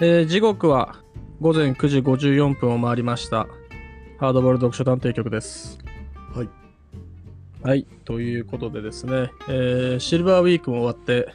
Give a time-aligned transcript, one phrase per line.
[0.00, 0.96] えー時刻は
[1.40, 3.48] 午前9時54分を回りました。
[4.18, 5.78] ハードボール読書探偵局です。
[6.34, 6.48] はい。
[7.62, 7.86] はい。
[8.04, 11.32] ということでですね、えーシルバーウィークも終わって、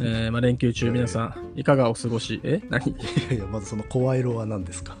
[0.00, 2.40] えーまあ、連休中皆さん、いかがお過ごし？
[2.44, 2.60] え？
[2.68, 2.90] 何？
[2.90, 2.96] いい
[3.30, 4.96] やいや、まずその声色は何ですか？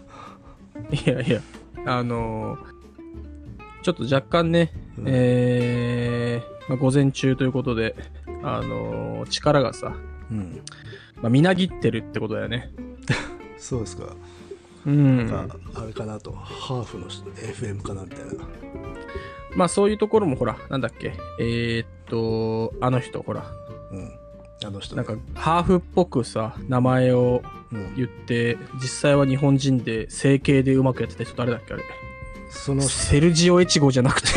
[1.06, 1.40] やいや、
[1.86, 2.74] あのー
[3.82, 7.94] ちょっと若干ね、うんえーまあ、午前中ということで、
[8.42, 9.94] あのー力がさ、
[10.30, 10.62] うん。
[11.20, 12.70] まあ、みなぎってるってことだよね。
[13.58, 14.14] そうですか。
[14.86, 15.26] うん。
[15.26, 18.44] なんか、あれかなと、ハーフの FM かなみたいな。
[19.56, 23.46] まあそういうところもほら、なんだっけ、えーっと、あの人、ほら、
[23.90, 24.12] うん。
[24.64, 27.42] あの人、なんか、ハーフっぽくさ、名前を
[27.74, 31.82] うん、言って、実際は日本人で整形でうまくやってた人誰だっけあれ。
[32.48, 34.28] その人、セルジオ・エチゴじゃなくて、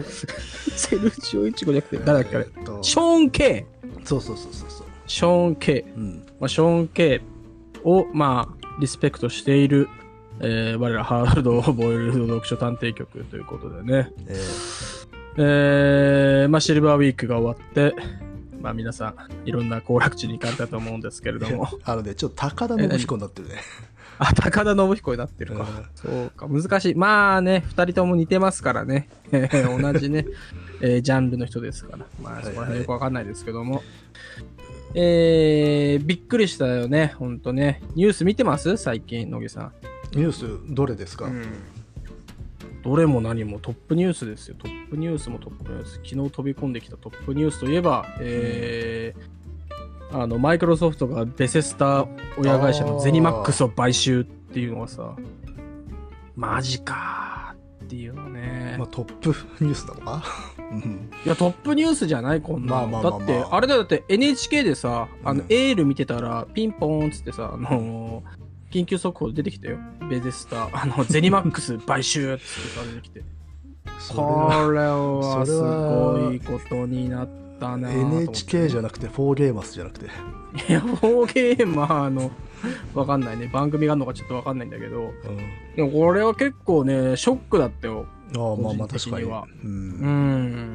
[0.74, 2.46] セルジオ・エチゴじゃなくて、誰だっけあれ。
[2.56, 4.86] えっとショーン・ケイそうそうそうそうそう。
[5.06, 5.90] ショーン・ケイ。
[5.90, 6.26] うん。
[6.40, 7.20] まあ、ショーン・ケイ
[7.84, 9.88] を、まあ、リスペクトしている、
[10.40, 14.12] えー我らハード ボイルド読書探偵局ということでね。
[14.26, 14.34] え
[15.40, 17.94] えー、まあ、シルバーウィークが終わって、
[18.60, 19.14] まあ、皆さん、
[19.48, 23.54] いろんな行楽地に行かれたと思うんですけれども、ー、 あのね、ちょっと高田信彦になってるね。
[24.18, 25.66] あ、高田信彦になってるか。
[25.94, 26.94] そうか、難しい。
[26.96, 29.08] まあね、二人とも似てますからね。
[29.30, 30.26] えー同じね、
[30.80, 32.04] えージャンルの人ですから。
[32.20, 33.82] まあ、そこら辺よくわかんないですけども。
[34.94, 37.82] えー、びっくりしたよね、ほんとね。
[37.94, 38.76] ニュース見てます？
[38.76, 39.72] 最近、野木さん。
[40.12, 41.44] ニュース、どれですか、うん
[42.80, 44.54] どれも何もトップニュースですよ。
[44.56, 45.94] トップニュースもトップニュース。
[45.96, 52.06] 昨日飛び込んできたトップニュースといえば、えー、あの、マイクロソフトがベセスタ
[52.38, 55.16] 親会社のゼニマックスを買収っていうのがさ、
[56.36, 58.76] マジかーっていうのね。
[58.78, 60.22] まあ、トップニュースなのか
[60.57, 60.57] うん。
[61.24, 69.78] いや、トップニュースじゃない、こんなだって、あれだよ、だって NHK でさ、あの、うんエール見てたら、ピンポーンっつってさ、あのー緊急速報出てきたよ。
[70.10, 73.22] ベゼスタ、あの、ゼニマックス買収っつってさ、出てきて。
[73.98, 77.28] そこれはすごいことになっ
[77.58, 80.06] たな NHK じゃなくて、フォーゲーマスじゃなくて。
[80.68, 82.30] いや、フォーゲーマーの、
[82.94, 83.48] わかんないね。
[83.52, 85.12] 番組があるのかちょっとわかんないんだけど、うん。
[85.76, 88.06] でもこれは結構ね、ショックだったよ。
[88.36, 89.24] ああ、まあまあ、確かに。
[89.24, 89.66] にはう。
[89.66, 90.74] うん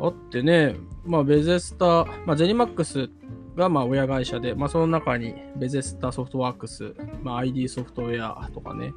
[0.00, 3.10] あってね、まあ、ベゼスタ、まあ、ゼニマックス
[3.56, 8.92] がまあ親会社で、まあ、その中にベゼスタソフトワークス、まあ、ID ソフトウェアとかね、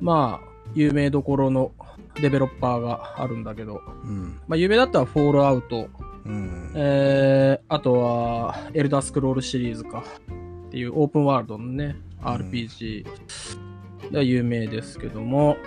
[0.00, 1.72] まあ、有名どころの
[2.14, 4.40] デベロッパーがあるんだけど、うん。
[4.48, 5.88] まあ、有名だったらフォールアウト、
[6.24, 6.72] うん。
[6.74, 10.04] えー、あとは、エルダースクロールシリーズか。
[10.72, 13.04] っていうオープンワールドのね、RPG
[14.10, 15.58] が有名ですけども、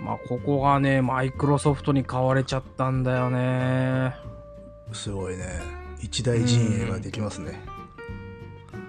[0.00, 4.14] まあ、ここがね、マイクロソフトに買われちゃったんだよね。
[4.88, 4.94] うん。
[4.94, 5.44] すごいね。
[6.02, 7.60] 一大陣営ができますね。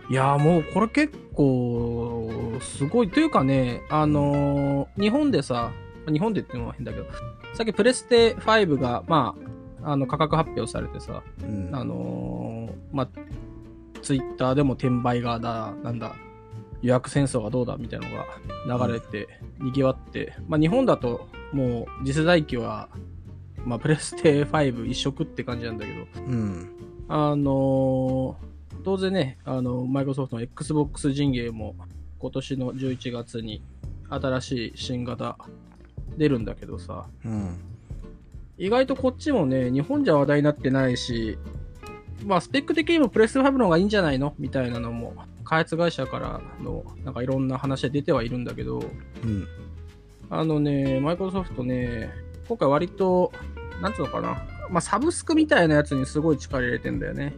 [0.09, 2.29] いやーもうこれ結構、
[2.61, 3.09] すごい。
[3.09, 5.71] というかね、あのー日本でさ、
[6.11, 7.05] 日本でっていうのは変だけど、
[7.53, 9.35] さっきプレステ5が、ま
[9.83, 11.69] あ、あの、価格発表されてさ、うん。
[11.73, 13.07] あのーまあ、
[14.01, 16.15] ツイッターでも転売がだ、なんだ、
[16.81, 18.09] 予約戦争がどうだみたいな
[18.67, 19.27] のが流れて、
[19.59, 22.89] 賑わって、まあ、日本だともう次世代機は、
[23.65, 26.69] まあ、プレステ5一色って感じなんだけど、うん。
[27.07, 28.51] あのー
[28.83, 31.75] 当然ね、あの、マイクロソフトの Xbox 陣営も
[32.19, 33.61] 今年の11月に
[34.09, 35.37] 新しい新型
[36.17, 37.59] 出るんだけどさ、うん。
[38.57, 41.37] 意外とこっちもね、日本じゃ話題になってないし、
[42.25, 45.13] まあ、スペック的にもプレステ5の方がいいんじゃないのみたいなのも、
[45.51, 48.79] 開発会社からの、なんかいろんな話で出てはいるんだけど、
[49.21, 49.45] うん。
[50.29, 52.09] あのね、マイクロソフトね、
[52.47, 53.33] 今回割と、
[53.81, 57.35] なんつうのかな、まあ、サブスクみたいなやつにすごい力入れてんだよね。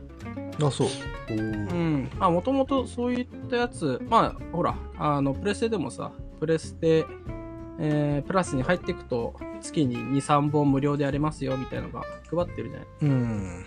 [0.61, 0.87] あ、そう。
[1.31, 2.11] おうーん。
[2.19, 7.07] まあ、もともとそういったやつ、まあ、ほら、あの、プレステでもさ、プレステ、
[7.79, 12.87] えープラスに入っていくと、月に2、3本無料でやれますよ、みたいなのが配ってるじゃない。
[13.01, 13.65] うん。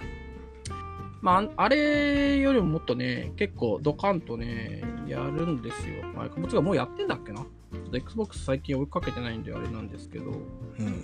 [1.22, 6.04] まあ、あれよりももっとね、結構ドカンとね、やるんですよ。
[6.14, 7.40] まあ、もちろんもうやってんだっけな？
[7.40, 7.46] ちょ
[7.78, 11.00] っと Xbox 最近追いかけてないんであれなんですけど、うん。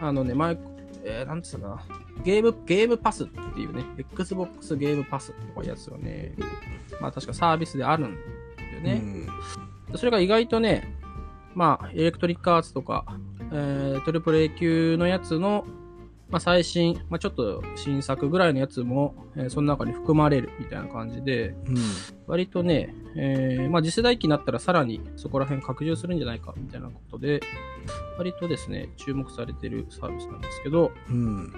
[0.00, 0.58] あのね、前、
[1.04, 1.84] えー、なんつうかな、
[2.24, 6.34] ゲーム、ゲームパスっていうね、Xbox ゲームパスとかいうやつがね、
[7.00, 8.16] まあ確かサービスであるん
[8.56, 9.02] だよね。
[9.94, 10.96] それが意外とね、
[11.54, 13.04] まあ、エレクトリックアーツとか、
[13.52, 15.66] えー、トリプル A 級のやつの、
[16.30, 21.76] まあ、最新、まあ、ちょっと新作ぐらいのやつも、えーその中に含まれるみたいな感じで、うん。
[22.26, 27.40] 割とね、えーまあ、次世代機になったらさらにそこら辺拡充するんじゃないかみたいなことで、
[28.16, 31.52] 割とですね、注目されてるサービスなんですけど、うん。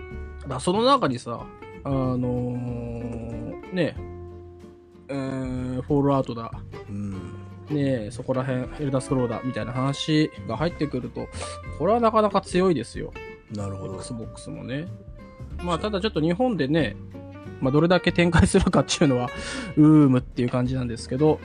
[0.49, 1.45] だその中にさ、
[1.85, 3.97] あのーね、
[5.09, 6.51] えーフォールアウトだ、
[6.89, 7.13] うん。
[7.71, 11.29] ねえ、そこら辺、エルダースクロールだ、みたいな話が入ってくると、
[11.79, 13.13] これはなかなか強いですよ。
[13.55, 13.97] なるほど。
[13.97, 14.87] Xbox もね。
[15.63, 16.97] まあ、ただちょっと日本でね、
[17.61, 19.31] まあ、どれだけ展開するかっていうのは、
[19.77, 21.39] うーむっていう感じなんですけど、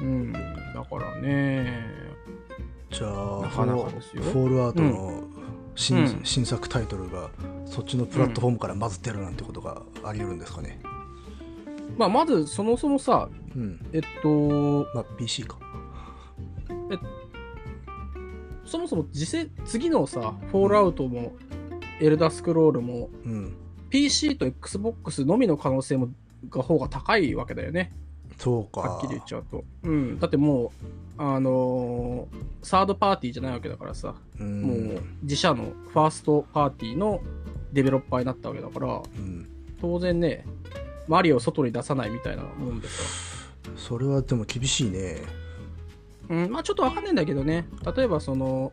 [0.00, 0.06] うん。
[0.06, 1.86] うん、だからね、
[2.90, 5.24] じゃあ、なかなかですよフォールアウトの
[5.76, 7.30] 新,、うん新作タイトルが
[7.66, 10.80] そっちのプラットフォームから混ぜてるなんてことがあり得るんですかね。
[11.96, 13.80] まあ、まずそもそもさ、うん。
[13.92, 15.58] えっと、まあ PC か。
[18.64, 21.32] そもそも次世次のさ、フォールアウトも、
[22.00, 23.56] エルダースクロールも、うん。
[23.90, 26.08] PC と Xbox のみの可能性も
[26.50, 27.92] が方が高いわけだよね。
[28.38, 28.80] そうか。
[28.80, 29.64] はっきり言っちゃうと。
[29.84, 30.18] うん。
[30.18, 30.72] だっても
[31.18, 34.62] う、あのーサードパーティーじゃないわけだからさ、うん。
[34.62, 37.20] もう自社のファーストパーティーの
[37.72, 39.48] デベロッパーになったわけだから、うん。
[39.80, 40.46] 当然ね、
[41.06, 45.18] マリオを外に出さないみたいなもんですそれはでも厳しいね。
[46.28, 46.36] よ。
[46.36, 47.66] うん、まあちょっとわかんないんだけどね、
[47.96, 48.72] 例えばその、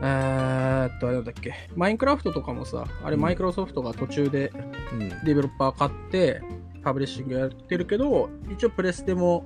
[0.00, 4.52] えーっと、あれなんだっけ、マインクラフトとかもさ、あれうんマイクロソフトが途中で
[4.92, 5.08] うん。
[5.24, 6.42] デベロッパー買って、
[6.82, 9.44] パブリッシングやってるけど、一応プレステも、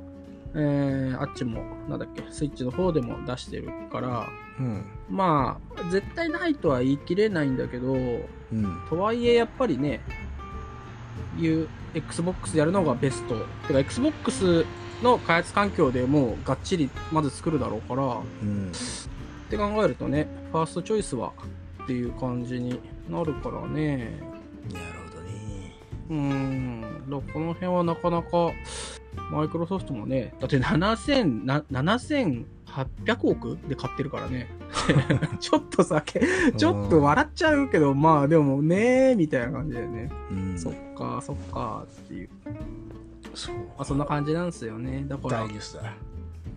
[0.55, 4.29] えー、あっちも、なんだっけ、スイッチの方でも出してるから、
[4.59, 4.85] うん。
[5.11, 7.97] まあ、絶対ないとは言い切れないんだけど、う
[8.55, 8.82] ん。
[8.88, 10.00] とはいえ、やっぱりね、
[11.38, 13.35] いう Xbox でやるのがベスト。
[13.67, 14.64] てか、Xbox
[15.02, 18.02] の開発環境でもうがっちりまず作るだろうから、
[18.43, 18.72] うん。
[18.72, 21.32] って考えるとね、ファーストチョイスは
[21.84, 24.19] っていう感じになるからね。
[24.72, 25.76] なるほどね。
[26.08, 28.52] うーん、この辺はなかなか、
[29.31, 32.44] マイクロソフトもね、だって7000な7800
[33.25, 34.49] 億で買ってるからね。
[35.40, 36.22] ちょっとさ、け
[36.56, 40.10] ちょっと笑っちゃうけど、まあでもねみたいな感じだよね。
[40.31, 40.58] うん。
[40.58, 42.31] そっか、そっか、っていう。
[43.34, 43.56] そう。
[43.56, 45.05] まあ、そんな感じなんですよね。
[45.06, 45.94] だから大、ニュースだ。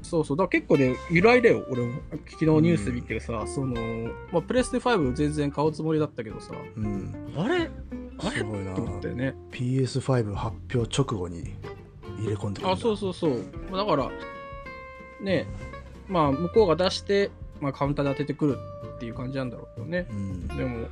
[0.02, 1.66] そうそう、だから結構ね、由来だよ。
[1.70, 3.76] 俺も、昨日ニュース見てさ、その、
[4.32, 7.16] まあ、プレステ5全然買うつもりだったけどさ、うん。
[7.36, 7.72] あれ？
[8.20, 8.38] あれ？
[8.38, 9.36] すごいなって思ったよね。
[9.52, 11.56] PS5 発表直後に
[12.20, 13.44] 入れ込んでくるあ、そうそうそう。
[13.72, 14.12] まあだから、
[15.22, 15.48] ね、
[16.08, 18.58] まあ、向こうが出して、まあ、カウンターで当ててくる
[18.96, 20.08] っていう感じなんだろうけどね。
[20.12, 20.48] うん。
[20.50, 20.88] でも、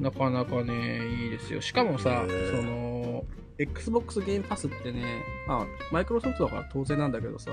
[0.00, 1.60] なかなかね、いいですよ。
[1.60, 3.24] しかもさその、
[3.58, 7.50] Xbox ゲームパスってね、まあ、マイクロソフトだから当然なんだけどさ、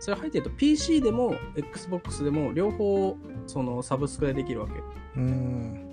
[0.00, 3.16] それ入ってると PC でも Xbox でも両方、
[3.46, 4.74] その、サブスクでできるわけ。
[5.16, 5.90] うん。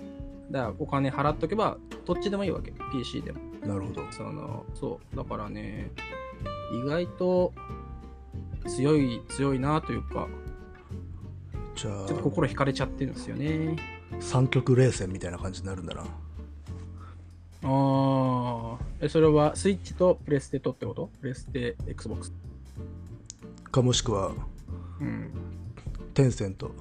[0.50, 2.72] だからお金払っとけば、どっちでもいいわけ。
[2.92, 3.40] PC でも。
[3.64, 4.02] なるほど。
[4.10, 5.16] その、そう。
[5.16, 5.90] だからね、
[6.84, 7.52] 意外と
[8.66, 10.28] 強い、強いなというか、
[11.74, 13.76] じゃあ、ちょっと心惹かれちゃってるんですよね。
[14.20, 16.02] 三極冷戦みたいな感じになるんだな。
[16.02, 16.06] あ
[17.64, 17.68] あ、
[19.02, 21.10] え、それはスイッチとプレステとってこと？
[21.20, 22.32] プレステ、Xbox。
[23.70, 24.32] かもしくは、
[25.00, 25.30] うん。
[26.14, 26.72] テンセント。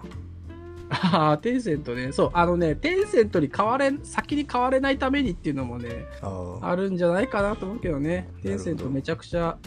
[0.92, 2.12] ああ、テンセントね。
[2.12, 6.70] そう、あのね、テンセントに変われ、先に変われないためにっていうのもね、ああ。
[6.70, 8.30] あるんじゃないかなと思うけどね。
[8.44, 9.58] どテンセントめちゃくちゃ、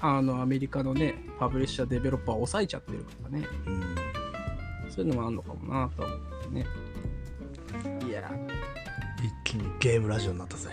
[0.00, 3.46] あの、アメリカのね、パブリッシャー、デベロッパーを抑えちゃってるからね。
[3.66, 3.82] うん。
[4.90, 6.66] そういうのもあるのかもなとは思ってね。
[9.80, 10.70] ゲームラジオになったぜ。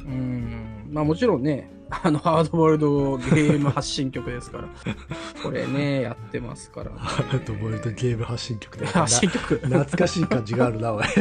[0.00, 4.68] うーん、まあもちろんね、あの、ハードボールドゲーム発信曲ですから、
[5.42, 6.96] これね、やってますから、ね。
[6.98, 8.86] ハードボイルドゲーム発信曲で。
[8.86, 9.60] 発信曲。
[9.68, 11.04] な懐かしい感じがあるな、おい。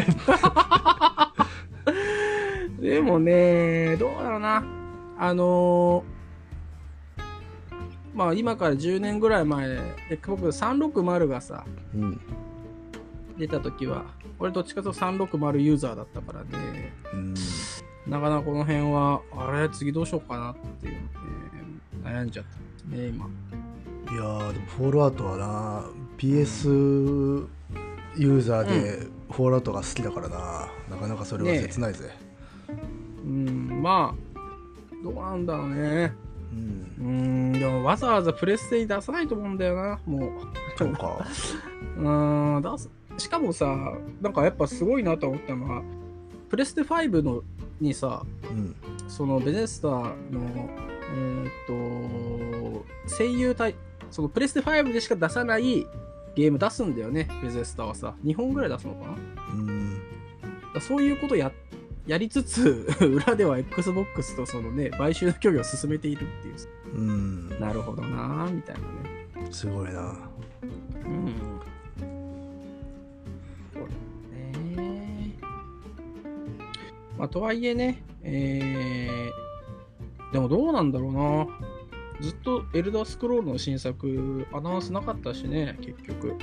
[2.82, 4.64] でもね、どうだろうな。
[5.20, 6.18] あのー
[8.18, 9.78] まあ今から10年ぐらい前、
[10.10, 12.20] Xbox 360がさ、うん。
[13.38, 14.06] 出た時は、
[14.40, 17.34] 俺どっちかというと360ユーザーだったからね、うん。
[18.08, 21.02] なかなかこの辺は、あれ、次どうしようかなっていう
[22.04, 23.26] ので、悩んじゃったね、今。
[23.26, 25.86] いやー、でも、フォールアウトはな、
[26.18, 27.48] PS
[28.18, 32.10] ユーザーでフォールアウトが好きだからな、なかなかそれは切ないぜ。
[33.24, 36.14] うん、まあ、どうなんだろうね。
[36.54, 36.96] うん。
[36.98, 40.32] うん、でもわざわざプレステに出さないと思うんだよな、もう。
[40.78, 41.26] そうか。
[41.98, 42.97] うん、出す。
[43.18, 45.84] しかもさ、なんかやっぱすごいなと思ったのは、
[46.50, 47.44] プレステ5の
[47.80, 48.76] にさ、うん。
[49.08, 50.14] そのベネスタの、
[51.14, 51.52] えーっ
[53.08, 53.76] と、声優対、
[54.12, 55.86] そのプレステ5でしか出さない
[56.36, 58.16] ゲーム出すんだよね、ベゼスタはさ。
[58.24, 59.18] 2本ぐらい出すのかな？
[59.54, 60.02] うん。
[60.74, 61.52] らそういうことや、
[62.06, 66.56] やりつつ、 裏では Xbox とそのね、買収の協議を進めているっていう。
[66.96, 67.60] うん。
[67.60, 68.76] なるほどなぁみたい
[69.36, 69.52] なね。
[69.52, 70.16] すごいな。
[71.06, 71.34] うん。
[77.18, 79.32] まあ、とはいえね、え
[80.32, 81.48] でもどうなんだろうな。
[82.20, 86.36] ずっとエルダースクロールの新作、アナウンスなかったしね、結局。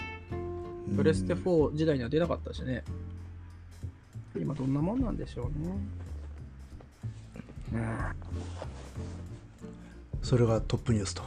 [0.97, 2.85] プレステ4時代には出なかったしね。
[4.37, 5.76] 今どんなもんなんでしょうね。
[7.75, 8.25] うん
[10.23, 11.23] それがトップニュースと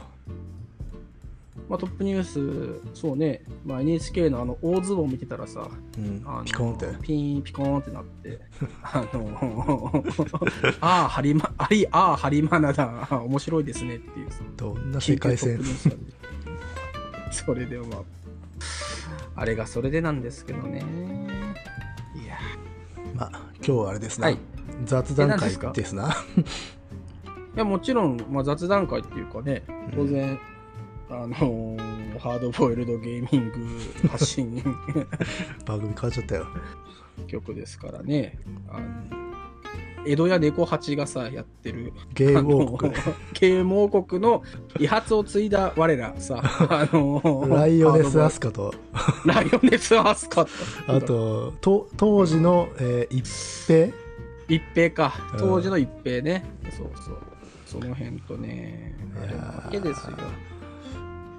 [1.68, 6.22] まあ、トップニュース、そうね、まあ、NHK のあの大相撲見てたらさ、うん。
[6.26, 6.86] あのピコンって。
[7.02, 8.40] ピーンピコーンってなって、
[8.82, 10.04] あの、
[10.80, 15.60] ああ、ハリマ、あり、ああ、ハリマナだ、面白いですねっていうさ、どんな世界線？
[17.30, 18.02] それでまあ、
[19.36, 20.82] あれがそれでなんですけどね。
[22.14, 22.38] いや、
[23.14, 24.38] まあ今日はあれですね、はい。
[24.86, 26.16] 雑談会ですな。
[27.54, 30.38] いやもちろん、まあ、雑談会っていうかね、当然、
[31.10, 33.48] あのーハードボイルドゲーミン
[34.02, 34.62] グ発信
[35.64, 36.46] 番組変わっちゃったよ
[37.28, 38.38] 曲ですからね。
[38.68, 39.18] あの
[40.06, 41.92] 江戸や猫八がさ、やってる。
[42.14, 42.92] ゲーム王国
[43.34, 44.42] ゲーム王国の
[44.78, 49.32] 遺発を継いだ我らさ、あのライオネス・アススカとカ。
[49.34, 50.50] ライオネスアスカと。
[50.86, 53.26] あとと当時の、えー一
[53.66, 53.92] 平？
[54.48, 55.38] 一平かうん。
[55.40, 56.44] 当時の一平ね。
[56.70, 57.18] そうそう。
[57.66, 60.16] その辺とね、あれいやーわけですよ。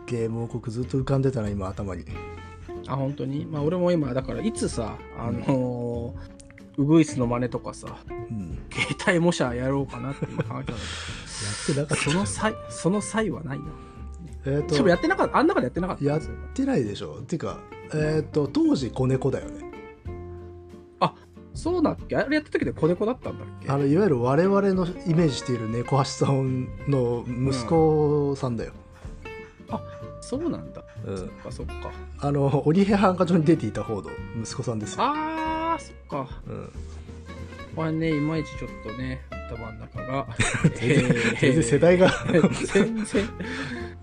[0.10, 2.04] ゲーム王国ずっと浮かんでたな今頭に。
[2.88, 3.46] あ、本当に？
[3.46, 8.58] まあ俺も今、だからいつさ、あのー、ウグイスの真似とかさ、うん。
[8.72, 10.82] 携帯模写やろうかなって今考えてたんだ
[11.66, 11.78] けど。
[11.78, 12.04] やってなかった。
[12.12, 13.66] その際、その際はないな。
[14.46, 16.22] えっ、でもやってなかった、あん中でやってなかったんやっ。
[16.54, 17.20] てないでしょ。
[17.22, 17.60] っていうか
[17.94, 19.70] えっ、と当時子猫だよね。
[21.56, 22.16] そうだっけ？
[22.16, 23.70] あれやった時で子猫だったんだっけ？
[23.70, 28.72] あのいわゆる我々のイメージしている猫橋さんの息子さんだよ、
[30.30, 30.84] そうなんだ。
[31.08, 31.92] うんそっかそっか。
[32.20, 34.12] あの鬼平犯科帳に出ていた方の
[34.44, 36.30] 息子さんですよ、あー、そっか。
[36.46, 36.70] うん、
[37.76, 40.28] これね、いまいちちょっとね、頭の中が。
[40.80, 42.12] 全然全然世代が
[42.72, 43.30] 全然、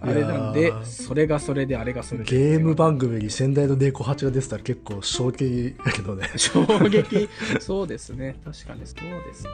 [0.00, 2.24] あれなんでそれがそれで、あれがそれで。
[2.24, 7.28] ゲーム番組に先代の猫八が出てたら結構衝撃だけどね 衝撃。
[7.60, 8.34] そうですね。
[8.44, 9.50] 確かにそうですね。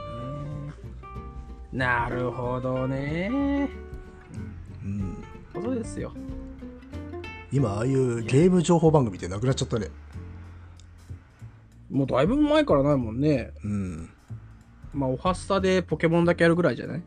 [1.71, 3.69] なるほどね。
[4.83, 6.11] うんそうですよ。
[7.53, 9.87] 今ああいうゲーム情報番組ってなくなっちゃったね
[11.89, 13.51] もうだいぶ前からないもんね。
[13.63, 14.09] うん
[14.93, 17.03] まあ、おはスタでポケモンだけやるぐらいじゃない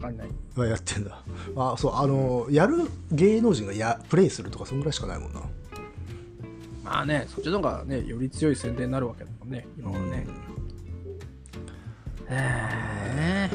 [0.00, 0.28] わかんない。
[0.56, 1.22] はやってんだ
[1.56, 5.42] あそうあのやる芸能人がやプレイするとかそんぐらいしかないもんな
[6.90, 10.26] まあね、そっちの方がね、より強い宣伝になるわけだもんね、今はね。
[12.28, 13.50] へえ。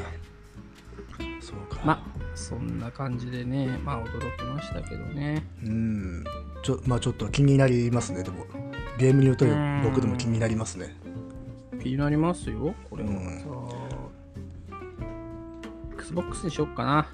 [1.41, 5.43] そうかまあ、そんな感じでね、まあ驚きましたけどね。
[5.63, 6.23] うん
[6.63, 8.45] ちょまあちょっと気になりますねでも
[8.97, 10.95] ゲームに言うとうん僕でも気になりますね
[11.81, 13.45] 気になりますよ、これはうんさ。
[15.99, 17.07] Xbox にしよっかな。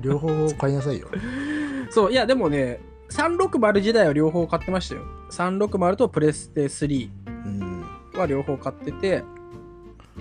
[0.00, 1.08] 両方買いなさいよ
[1.90, 2.80] そう、いや、でもね、
[3.10, 5.02] 360時代は両方買ってましたよ。
[5.30, 9.24] 360とプレステ3うんは両方買ってて、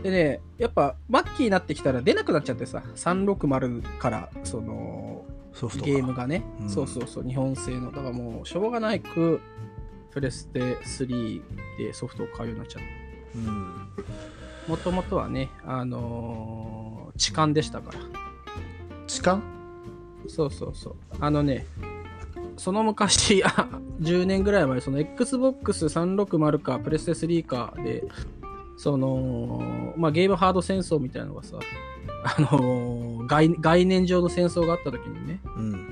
[0.02, 5.26] でね、やっぱ、マッキーになってきたら出なくなっちゃってさ、360から、その、
[5.84, 7.92] ゲームがね、うんそうそうそう、日本製の。
[7.92, 9.42] だからもう、しょうがないく、
[10.12, 11.42] プレステ3
[11.78, 13.40] でソフトを買うようになっちゃった。
[13.40, 13.90] うん
[14.68, 18.00] もともとはね、あのー痴漢でしたから。
[19.08, 19.42] 痴漢？
[20.28, 20.96] そうそうそう。
[21.20, 21.66] あのね、
[22.56, 23.68] その昔、あ
[24.00, 28.04] 10年ぐらい前、その Xbox360 か、プレステ3かで、
[28.80, 31.58] その、まあ、ゲームハード戦争みたいなのがさ、
[32.24, 35.88] あのー概概念上の戦争があった時にね、うん。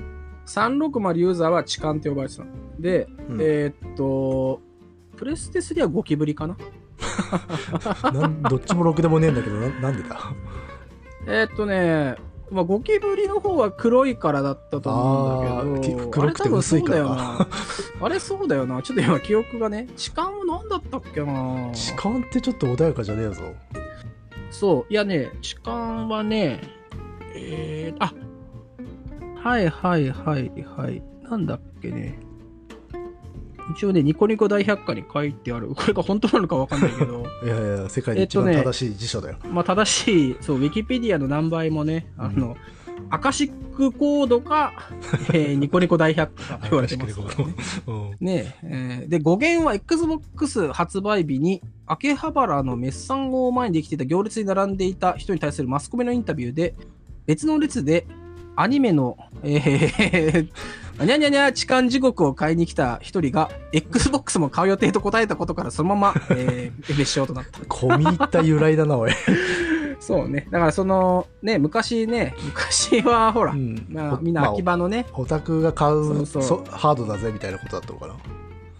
[0.46, 2.50] 360ユーザーは痴漢って呼ばれてたの。
[2.80, 3.38] で、うん。
[3.42, 4.60] えーっと、
[5.16, 6.56] プレステ3はゴキブリかな？
[8.48, 10.18] どっちもろくでもねえんだけどななんでだ？
[11.28, 12.16] えーっとね、
[12.50, 17.48] まあ、ゴキブリの方は黒いからだったと思うんだけど、あれ多分そうだよな。
[18.00, 18.82] あれそうだよな。
[18.82, 23.42] ちょっと今記憶がね、痴漢は何だったっけな痴漢ってちょっと穏やかじゃねえぞ
[24.50, 24.92] そう。
[24.92, 26.60] いやね、痴漢はね、
[27.34, 28.12] えー、あ、
[29.48, 31.02] はいはいはいはい。
[31.22, 32.18] なんだっけね。
[33.70, 35.68] 一応ね、ニコニコ大百科に書いてある。
[35.76, 42.56] これが本当なのかわかんないけど、いやいや世界で一番えっとね正しい辞書だよ、まあ正しい、そう、ウィキペディアの何倍もね、あの、
[43.10, 44.72] アカシックコードか、
[45.32, 47.54] えー ニコニコ大百科と言われてますからね。
[47.86, 56.74] うんねええーで、語源は Xbox 発売日に、秋葉原のメッサン号前にできていた行列に並んでいた人に対するマスコミのインタビューで、
[57.26, 58.06] 別の列で
[58.56, 60.48] アニメの、えー、
[61.04, 67.60] にゃにゃにゃ痴漢地獄を買いに来た一人が、Xbox も買う予定と答えたことから、そのまま、 えー、別称となった。
[67.60, 69.12] 込み入った由来だなおい
[70.00, 70.46] そうね。
[70.50, 78.14] だからその、ね、昔ね、昔はほら、うんまあ、みんな秋葉のね、オタクが買うそうハードだぜみたいなことだったのかな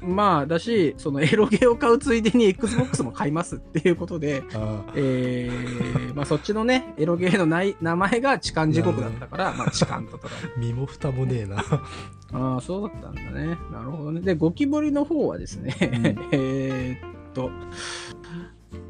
[0.01, 10.29] まあ、だし、そのエロゲーを買うついでに Xbox も買いますっていうことで、あえー、まあそっちのね、エロゲーのない名前が痴漢時刻だったから、まあ痴漢ととか。
[10.29, 11.65] ー身も蓋もねえな
[12.33, 13.59] ああ、そうだったんだね。
[13.73, 14.21] なるほどね。
[14.21, 15.75] で、ゴキブリの方はですね、
[16.33, 17.51] えーっと、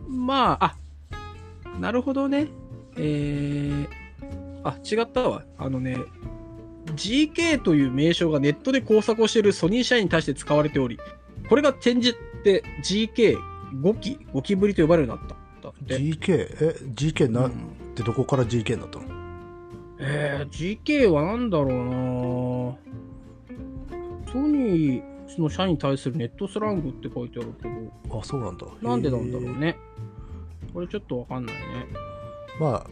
[0.08, 2.48] まあ、あ、なるほどね。
[2.96, 3.88] えー、
[4.64, 5.44] あ、違ったわ。
[5.56, 5.96] あのね、
[6.94, 10.98] GK という名称がネットで工作をしているソニー社員に対して使われており、
[11.48, 13.36] これが転じて GK、
[13.80, 15.38] ゴキ、ゴキブリと呼ばれるようになった。
[15.94, 17.50] GK え GK な、うん。
[17.50, 17.54] っ
[17.94, 19.04] てどこから GK になったの？
[20.00, 22.76] えー、GK はなんだろう
[24.26, 24.32] な。
[24.32, 27.68] ソニーの社員に対するネットスラングって書いてあるけ
[28.08, 28.66] ど、あそうなんだ。
[28.80, 29.76] なんでなんだろうね。
[30.72, 31.62] これちょっとわかんないね。
[32.60, 32.86] ま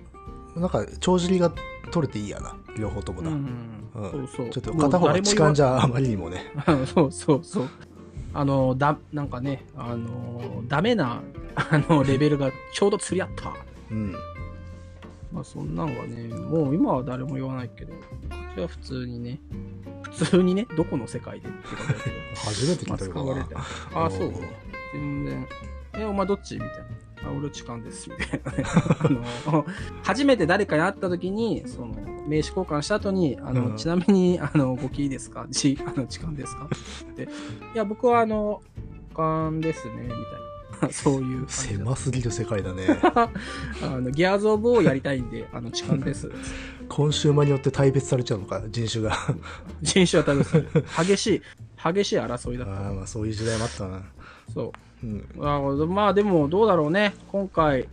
[0.57, 1.53] あなんか帳尻が
[1.91, 2.57] 取れていいやな。
[2.79, 4.51] 両方ともな、うん、うんそうそう。
[4.51, 5.77] ちょっと片方が痴漢じゃ。
[5.77, 6.53] ゃあまりにもね
[6.95, 7.69] そうそうそう。
[8.35, 11.23] あの、だ、なんかね、あの、ダメな、
[11.57, 13.53] あの、レベルがちょうど釣り合った。
[13.91, 14.15] うん
[15.33, 17.99] まあ、そんなんはね、もう今は誰も言わないけど、こ
[18.53, 19.41] っちは普通にね、
[20.03, 22.17] 普通にね、どこの世界でって感じだけど。
[22.37, 23.55] 初めて聞まあ、いたけどな使われて
[23.95, 24.35] ああ、そううん。
[24.93, 25.47] 全然。
[25.95, 27.29] え、お前どっちみたいな。
[27.29, 28.09] あ、俺痴漢です。
[28.09, 28.65] みたいなね。
[29.01, 29.09] あ
[29.51, 29.67] の、
[30.03, 31.95] 初めて誰かに会った時に、その、
[32.27, 35.47] 名刺交換した後に、あの、うんちなみに、あの、ごきですか？
[35.51, 36.69] ち、 あの、痴漢ですか？
[37.11, 37.23] って。
[37.23, 37.27] い
[37.75, 38.63] や、僕はあの、
[39.11, 40.17] 痴漢ですね、みたいな。
[40.93, 42.83] そういう狭すぎる世界だね
[43.15, 43.31] あ
[43.83, 46.31] の、ギアーズ・オブ・をやりたいんで、あの、痴漢です。
[46.89, 49.17] コンシューマーによって大別されちゃうのか人種が
[49.81, 50.45] 人種は多分、
[51.07, 51.43] 激しい、
[51.95, 52.73] 激しい争いだった。
[52.75, 54.03] ああまあそういう時代もあったな
[54.53, 55.07] そう。
[55.07, 57.89] うんあまあでもどうだろうね今回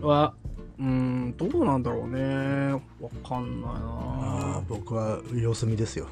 [0.00, 0.34] は
[0.80, 2.72] うーんどうなんだろうね。
[3.00, 6.08] わかんないああな僕は様子見ですよ。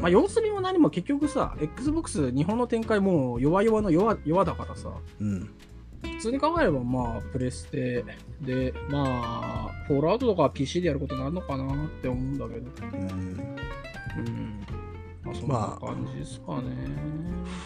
[0.00, 4.90] まあ様子見も何も結局さ XBOX 日本の展開もう弱々の弱弱だからさ。
[5.20, 5.50] うん。
[6.02, 8.04] 普通に考えればまあプレステ
[8.40, 12.70] でまあフォールアウトとかは PC でやることになるのかなって思うんだけど。
[12.96, 13.10] うん。
[13.10, 14.66] うん。
[15.22, 16.70] まあそんなまあ感じですかね、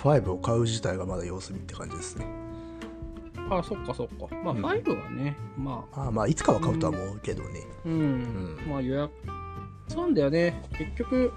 [0.03, 2.48] 5を買う自体がまだ様子見って感じですね
[3.51, 4.35] あそっかそっか。
[4.45, 4.65] まあうん。
[4.65, 6.03] 5はね、まあ。
[6.05, 7.67] ああまあいつかは買うとは思うけどね。
[7.85, 8.59] うん、うん。
[8.69, 9.13] まあ予約、
[9.89, 10.63] そうなんだよね。
[10.77, 11.33] 結局、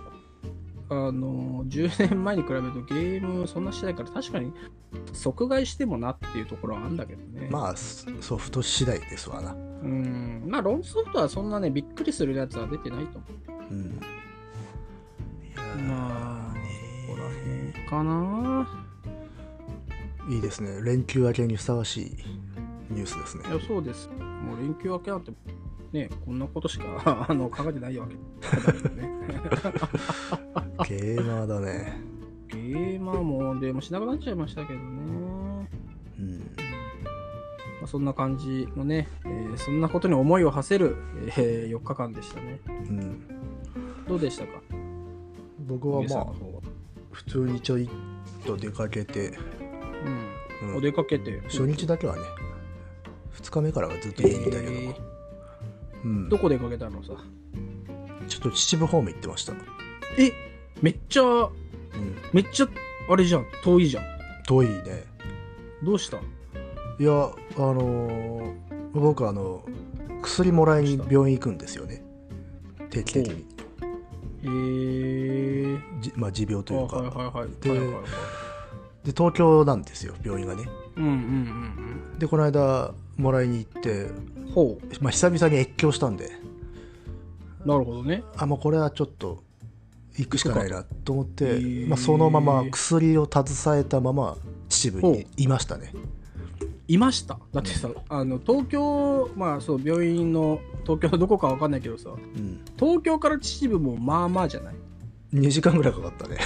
[0.89, 4.52] あの、10年前に比べるとゲームそんなしてないから、確かに
[5.13, 7.47] 即買いしてもなっていうところはあるんだけどね。
[7.50, 9.54] まあソソフト次第ですわな。
[9.54, 10.43] うん。
[10.47, 13.28] まあ、ロンソフトはそんなね、びっくりするやつは出てないと思
[13.69, 13.74] う。
[13.74, 13.82] ん。
[13.82, 13.84] い
[15.56, 18.90] やまあ、ねここら辺かな。
[20.29, 22.15] いいですね連休明けにふさわしい
[22.89, 24.10] ニュースですねいや、そうです。
[24.10, 25.31] もう連休明けなんて、
[25.93, 28.15] ね、こんなことしか あの考えてないわけ。
[30.89, 32.01] ゲーマーだね
[32.47, 34.86] ゲーマーも、でもしなくなっちゃいましたけどね。
[36.19, 40.95] うんまあ、そんな感じのね、えーそんなことに思いを馳せる、
[41.38, 42.60] え4日間でしたね。
[42.67, 43.21] うん
[44.07, 44.62] どうでしたか？
[45.67, 46.27] 僕はまあ
[47.12, 47.89] 普通にちょいっ
[48.45, 49.38] と出かけて、
[50.05, 50.69] うん。
[50.69, 51.41] うんお出かけて。
[51.45, 52.21] 初日だけはね
[53.41, 54.95] 2日目からはずっと家にいたけど、えー。
[56.03, 57.13] うん、どこ出かけたのさ？
[58.27, 59.53] ちょっと秩父方面行ってました、
[60.17, 60.31] え？
[60.81, 61.51] めっちゃ、うん、
[62.33, 62.67] めっちゃ、
[63.09, 64.03] あれじゃん、遠いじゃん。
[64.47, 65.03] 遠いね。
[65.83, 66.17] どうした？
[66.17, 66.19] い
[67.03, 68.53] やあのー
[68.93, 69.63] 僕あの
[70.21, 72.03] 薬もらいに病院行くんですよね。
[72.89, 73.45] 定期的に。
[74.43, 77.49] えー、じ、まあ、持病というか、あはいはいはい。
[77.61, 78.03] ではいはいはい。
[79.03, 80.63] で東京なんですよ病院がね。
[80.97, 84.49] うんうんうんでこの間もらいに行って、う。
[84.49, 84.51] ん。
[84.53, 86.29] ほまあ、久々に越境したんで。
[87.65, 87.67] う。
[87.67, 88.23] なるほどね。
[88.37, 89.43] あもうこれはちょっと
[90.17, 94.37] 行くしかないなと思って、まあ、そのまま薬を携えたまま
[94.69, 95.93] 秩父にいましたね。
[96.87, 97.39] いました？
[97.53, 102.59] だってさ、あの、東京、まあそう、病院の、東京のどこかわかんないけどさ、うん。
[102.77, 104.75] 東京から秩父もまあまあじゃない
[105.33, 106.37] ？2時間ぐらいかかったね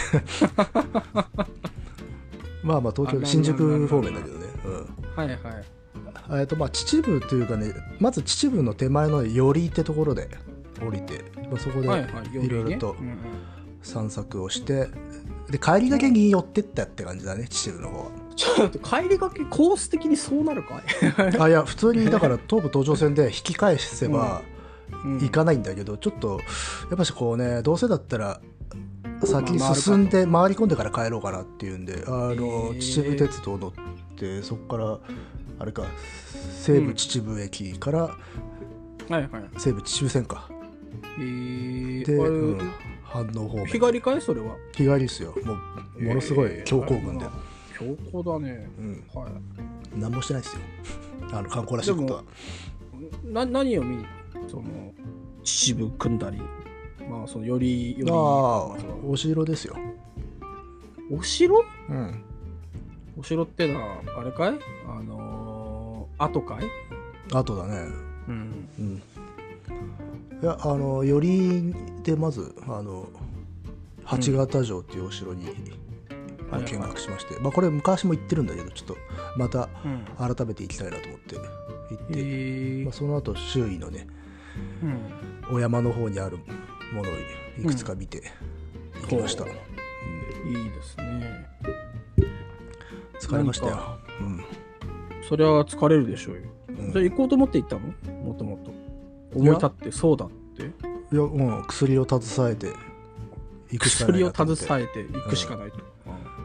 [2.65, 4.47] まあまあ東京あ新宿方面だけどね、
[5.15, 5.37] はいはい。
[6.31, 10.29] うん、えっとまあ秩父というかねまず秩父の手前の寄居ってところで
[10.81, 12.45] 降りて、まあ、そこではいはい。
[12.45, 13.17] いろいろとうんうん。
[13.83, 14.87] 散策をして
[15.49, 18.11] で帰りがけに寄ってったって感じだね秩父の方は。
[18.35, 20.81] ちょっと帰りがけコース的にそうなるかい、
[21.39, 24.41] あいや普通にだから東武東上線で引き返せば
[25.03, 25.19] うん。
[25.19, 26.39] 行かないんだけど、ちょっと
[26.89, 28.41] やっぱしこうねどうせだったら
[29.23, 33.71] 先進んで回り込んでから帰ろうかなっていうんであの秩父鉄道乗っ
[34.17, 34.99] てそこから
[35.59, 35.83] あれか
[36.61, 38.15] 西武秩父駅から。
[39.59, 40.49] 西武秩父線か、
[41.19, 42.17] えー、で、
[43.03, 43.67] 反応方面。
[43.67, 44.55] 日帰りかいそれは？
[44.71, 45.35] 日帰りですよ。
[45.45, 45.53] も
[45.95, 47.27] うものすごい強行軍で、
[47.77, 48.67] 強行だね。
[48.79, 49.27] うん、は
[49.95, 50.61] 何もしてないですよ。
[51.33, 52.23] あの観光らしいことは。
[52.23, 53.27] い。
[53.31, 54.05] な、何を見に、
[54.47, 54.91] その、
[55.43, 56.41] 秩父組んだり、
[57.19, 58.15] まあ、その、より、より、あ
[59.03, 59.75] お城ですよ、
[61.11, 61.63] お城？
[61.89, 62.23] うん、
[63.19, 64.59] お城ってのは、あれかい？
[64.87, 66.65] あのー、後かい？
[67.33, 67.87] あとだね。
[68.27, 68.69] うん。
[68.79, 69.01] うん。
[70.41, 73.07] いやあの寄りでまずあの
[74.03, 78.97] 八形城っていうお城に、まあはいはい見学しまして、まあ、これ昔も行ってるんだけどちょっと
[79.37, 80.35] またうん。
[80.35, 81.47] 改めて行きたいなと思って行って、
[82.09, 82.83] えー。
[82.83, 84.05] まあ、その後周囲のね
[84.83, 84.85] う
[85.51, 85.55] ん。
[85.55, 86.37] お山の方にある
[86.93, 87.13] ものを
[87.59, 88.23] いくつか見て
[89.01, 89.53] 行きました、ほう
[90.47, 91.47] んいいですね。
[93.19, 94.45] 疲れましたよ何、うん
[95.27, 96.41] それは疲れるでしょうよ。
[96.69, 97.81] うんそれ行こうと思って行ったの？
[98.23, 98.71] もともと。
[99.33, 100.63] 思い立って、そうだって？
[100.63, 100.67] い
[101.17, 102.73] やもう薬を携えて
[103.71, 105.77] 行くしかない薬を携えて行くしかないと。
[105.77, 105.85] うん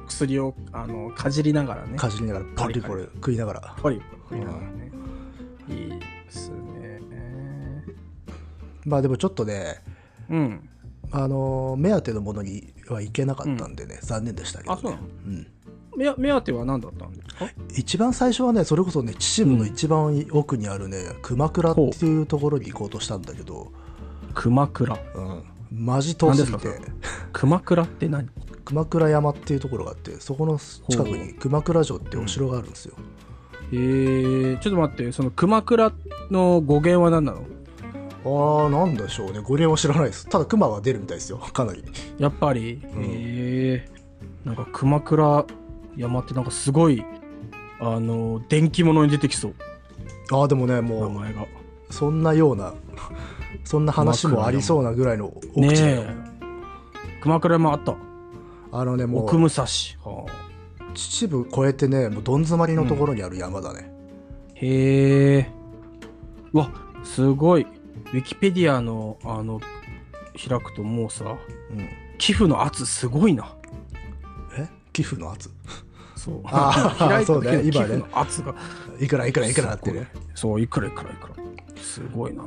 [0.06, 1.96] 薬をあのかじりながらね。
[1.96, 4.90] かじりながらパリコレ食いながらパリパリながらね。
[5.68, 7.00] いいですね。
[8.86, 9.84] まあでもちょっとね
[10.30, 10.68] うん。
[11.12, 15.46] あの目当てのものには行けなかったんでね、残念でしたけど、ね、うん、
[15.96, 17.48] 目目当ては何だったんですか？
[17.76, 23.72] 一番最初はねそれこそね秩父の一番奥にあるね、熊倉っていうところに行こうとしたんだけど、
[24.34, 24.96] 熊倉？
[25.16, 26.68] うん、マジ遠すぎて。
[27.32, 28.28] 熊倉って何？
[28.64, 32.94] 熊倉山っていうところがあってそこの近くに熊倉城ってお城があるんですよ、
[33.72, 35.92] えー、ちょっと待って、その熊倉
[36.30, 37.44] の語源は何なの？
[38.24, 41.84] ああなんでしょうね語源は知らないですただ熊は出るみたいですよ かなり
[42.18, 45.46] やっぱり、んえー、なんか熊倉
[45.96, 47.04] 山ってなんかすごい、
[47.80, 49.54] あの、電気物に出てきそう、
[50.32, 51.46] ああでもね名もう前が。
[51.90, 52.72] そんなような
[53.64, 56.14] そんな話もありそうなぐらいの奥ね地だよ、え。
[57.20, 57.96] 熊倉山あった？
[58.72, 59.64] あのねもう奥武蔵。
[59.64, 60.26] は
[60.78, 63.92] あ、秩父越えてねもうどん詰まりのところにある山だね、
[64.54, 65.50] へえ。
[66.52, 66.70] うわ、
[67.02, 67.66] すごい。
[68.12, 69.60] ウィキペディアの、あの、
[70.36, 71.88] 開くともうさ、うん。
[72.18, 73.54] 寄付の圧すごいな。
[74.58, 74.68] え？
[74.92, 75.50] 寄付の圧？
[76.16, 76.40] そう。
[76.44, 77.86] あー開いた時の寄今ね。
[77.86, 78.54] 付の圧が。
[79.00, 80.08] いくらいくらいくらってね。
[80.34, 81.34] そう、いくらいくらいくら。
[81.82, 82.44] すごいな。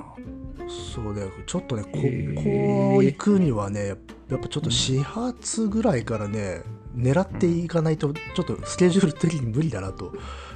[0.96, 6.62] そうねちょっとねここ行くにはねやっぱちょっと始発ぐらいからね
[6.96, 10.14] 狙っていかないとちょっとスケジュール的に無理だなと。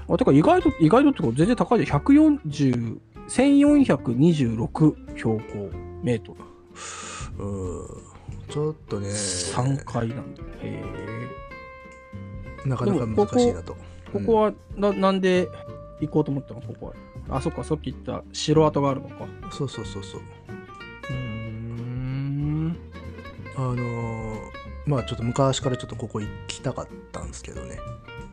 [0.10, 2.98] あ、てか意外と、意外とってこと全然高いで、140、
[3.30, 5.70] 1426標高
[6.04, 7.44] メートル。
[7.46, 7.88] うん
[8.50, 10.44] ちょっとね3階なんだ。
[10.62, 10.82] へ
[12.66, 12.68] え。
[12.68, 13.76] なかなか難しいなと
[14.14, 15.50] ここはな、なんで
[16.00, 16.62] 行こうと思ったの？
[16.62, 16.94] ここは。
[17.30, 19.26] あ、そっか、さっき言った城跡があるのか。
[19.26, 20.22] うんそうそうそうそう
[21.10, 22.78] うーん。
[23.58, 24.38] あのー
[24.86, 27.78] まあちょっと昔からちょっとここ行きたかったんですけどね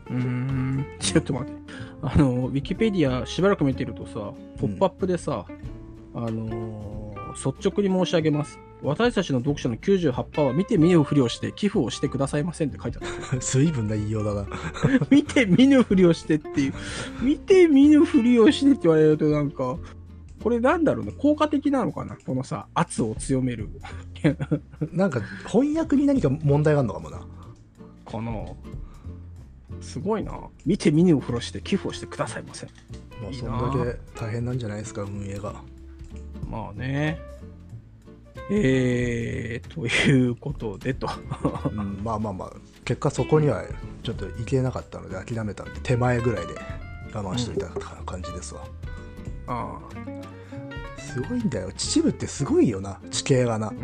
[0.09, 0.85] うーん。
[0.99, 1.73] ちょっと待って。
[2.01, 5.45] あの、ウィキペディアしばらく見てるとさ、ポップアップでさ、
[6.13, 6.95] あのー
[7.35, 8.59] 率直に申し上げます。
[8.81, 13.39] 私たちの読者の98%は見て見ぬふりをして寄付をしてくださいませんって書いてある。
[13.41, 14.47] 随分な言いようだな
[15.09, 16.73] 見て見ぬふりをしてっていう。
[17.21, 19.77] 見て見ぬふりをしてって言われるとなんか、
[20.41, 21.13] これなんだろうね。
[21.17, 23.69] 効果的なのかなこのさ、圧を強める。
[24.91, 27.19] なんか翻訳に何か問題があるのかもな
[28.05, 28.31] かな
[29.81, 30.33] すごいな。
[30.65, 32.69] 見て見ぬふりをして寄付をしてくださいません。
[33.21, 35.53] まあそんだけ大変なんじゃないですか運営が
[36.49, 37.19] まあね。
[38.51, 41.07] えー、ということでと。
[41.71, 43.63] うん、まあまあまあ結果そこには
[44.03, 46.53] ちょっと行けなかったので諦めたんで手前ぐらいで
[47.13, 47.67] 我慢しといた
[48.05, 48.61] 感じですわ、
[49.47, 49.79] あ
[50.99, 53.77] すごいんだよ秩父ってすごいよな地形がなあ、うん。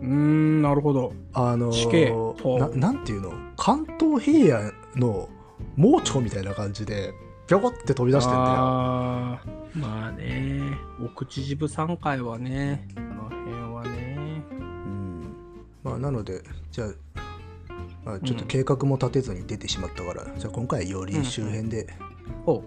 [0.00, 1.12] うーん、なるほど。
[1.32, 3.32] あのー地形ななんていうの？
[3.64, 5.28] 関東平野の
[5.76, 7.14] 盲腸みたいな感じで
[7.46, 8.44] ぴょこって飛び出してんだよ。
[8.44, 9.38] ま
[10.08, 10.62] あね。
[11.00, 14.42] 奥秩父山海はね、あの辺はね。
[14.50, 15.36] うん。
[15.84, 16.88] まあなのでじゃあ
[18.04, 21.86] まあ、ちょっと計画も立てずに出てしまったから、じゃあ今回はより周辺で、
[22.46, 22.56] お。
[22.56, 22.64] うん。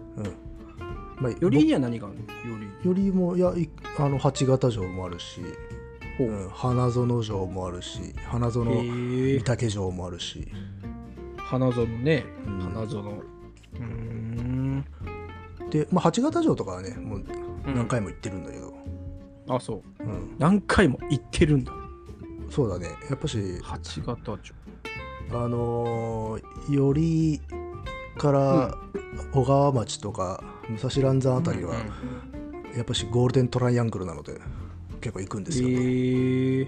[1.17, 2.53] まあ、よりには何があるの？
[2.53, 2.87] より。
[2.87, 5.47] よりもいやいあの八形城もあるし、ほ
[6.19, 8.81] ううん、花園城もあるし花園へ御
[9.37, 9.39] え。
[9.43, 10.47] 嶽城もあるし、
[11.37, 12.25] 花園ね。
[12.45, 13.01] うん花園。
[13.01, 14.85] うーん。
[15.69, 17.23] で、まあ、八形城とかはねもう
[17.67, 18.73] うん何回も行ってるんだけど、
[19.49, 20.03] あ、そう。
[20.03, 21.73] うん何回も行ってるんだ。
[22.49, 24.55] そうだねやっぱし八形城。
[25.31, 27.41] あのー、より
[28.17, 28.77] から
[29.33, 31.73] 小川町とか武蔵蘭山あたりは、
[32.75, 34.39] やっぱしゴールデントライアングルなので
[35.05, 36.67] 結構行くんですよ、えー、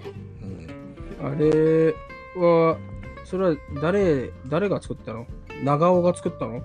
[1.20, 1.92] うん、あれ
[2.40, 2.78] は、
[3.24, 5.26] それは誰、誰が作ったの？
[5.64, 6.62] 長尾が作ったの？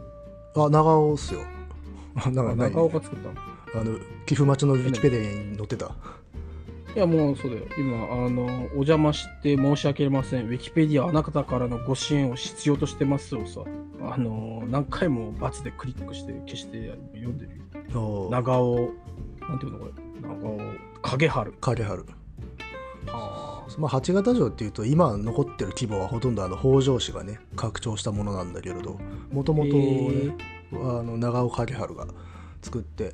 [0.56, 1.40] あ長尾っすよ。
[2.14, 3.36] あなんか何長尾が作ったの？
[3.82, 5.96] あの寄付町のウィキペディアに載ってた。
[6.96, 7.64] いやもうそうだよ。
[7.76, 10.46] 今、あの、お邪魔して申し訳ありません。
[10.46, 13.62] ウィキペディアあなたからのご支援を必要としてますをさ、
[14.00, 17.58] あの、何回も×でクリックして消して読んでる
[17.92, 18.30] よ。
[18.30, 18.92] 長尾、
[19.40, 19.92] なんていうのこれ？
[20.22, 20.60] 長尾、
[21.04, 21.54] 影春。
[21.62, 22.06] 影春
[23.08, 29.00] はまあ、八形城っていうと今残ってる規模はほとんどあの北条氏がね拡張したものなんだけれど
[29.32, 30.36] もともとね
[30.74, 32.06] あの長尾影春が
[32.62, 33.14] 作って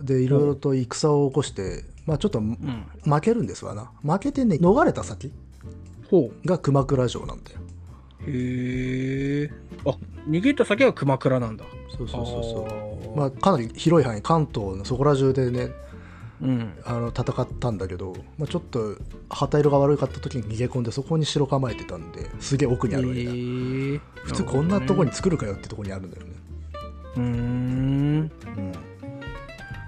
[0.00, 2.86] でいろいろと戦を起こして、まあ、ちょっとうん。
[3.04, 5.32] 負けるんですわな負けてね逃れた先
[6.10, 7.58] ほが熊倉城なんだよ
[8.26, 8.30] う。
[8.30, 9.50] へえ。
[9.84, 9.96] あ、
[10.28, 11.64] 逃げた先は熊倉なんだ。
[11.96, 15.70] そうそうそうそううまあ、かなり広い範囲関東のそこら中でね
[16.40, 16.72] うん。
[16.84, 18.96] あの戦ったんだけど、まあ、ちょっと
[19.28, 26.32] 旗色が悪かった時に逃げ込んでそこに城構えてたんですげえ奥にあるわけだ、へえ普通こんなとこにる作るかよってとこにあるんだよね、
[27.16, 27.26] うーん。
[27.26, 28.30] うん、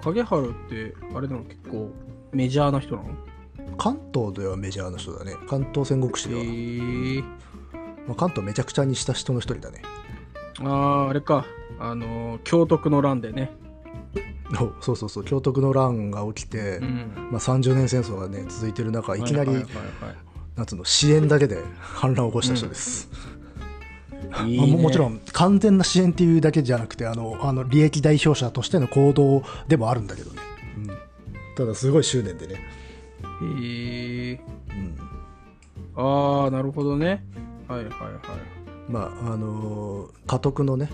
[0.03, 1.91] 影春って、あれでも結構
[2.33, 3.09] メジャーな人なの？
[3.77, 6.47] 関東ではメジャーな人だね関東戦国史では、へ
[7.19, 7.23] え。
[8.07, 9.83] まあ、関東めちゃくちゃにした人の一人だね
[10.63, 11.47] ああ、あれか。
[11.79, 13.53] あのー、京徳の乱でね。
[14.59, 17.29] おそうそうそう京徳の乱が起きて、うん。
[17.31, 20.17] まあ、30年戦争がね続いてる中いきなり、はいはいはい
[20.57, 23.09] なんつうの支援だけで反乱を起こした人です、
[24.31, 25.09] はいいいねまあももちろ。
[25.09, 30.37] ん完全な支援っていうだけじゃなくてあのあの利益代表者としての行動でもあるんだけどね、
[30.77, 30.91] うん、
[31.57, 34.41] ただすごい執念でね、へえ。
[35.97, 37.25] うん、ああ、なるほどね。
[37.69, 38.01] はいはいはい。
[38.91, 40.91] まああのー家督のね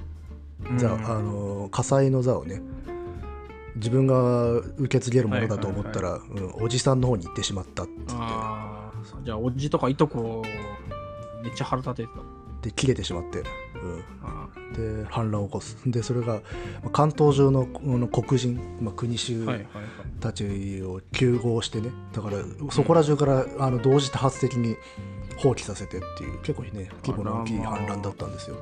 [0.76, 2.62] 座、うんあのー火災の座をね
[3.76, 8.14] 自分が受け継げるものだと思ったら、うんおじさんの方に行ってしまったって言って
[9.24, 10.42] じゃあ、おじとかいとこ、
[11.42, 12.20] めっちゃ腹立ててた。
[12.62, 13.44] で切れてしまって、
[14.22, 16.40] あうん、で反乱を起こすでそれがま
[16.86, 19.46] あ関東中のこの黒人、まあ、国衆。
[20.20, 22.38] たちを救合してねだから
[22.70, 24.76] そこら中からあの同時多発的に
[25.36, 28.56] 放棄させてっていう結構ね規模の大きい反乱だったんですよ。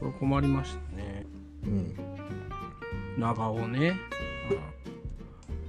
[0.00, 1.26] これ困りましたね。
[1.64, 2.19] うん
[3.20, 3.94] 長尾ね。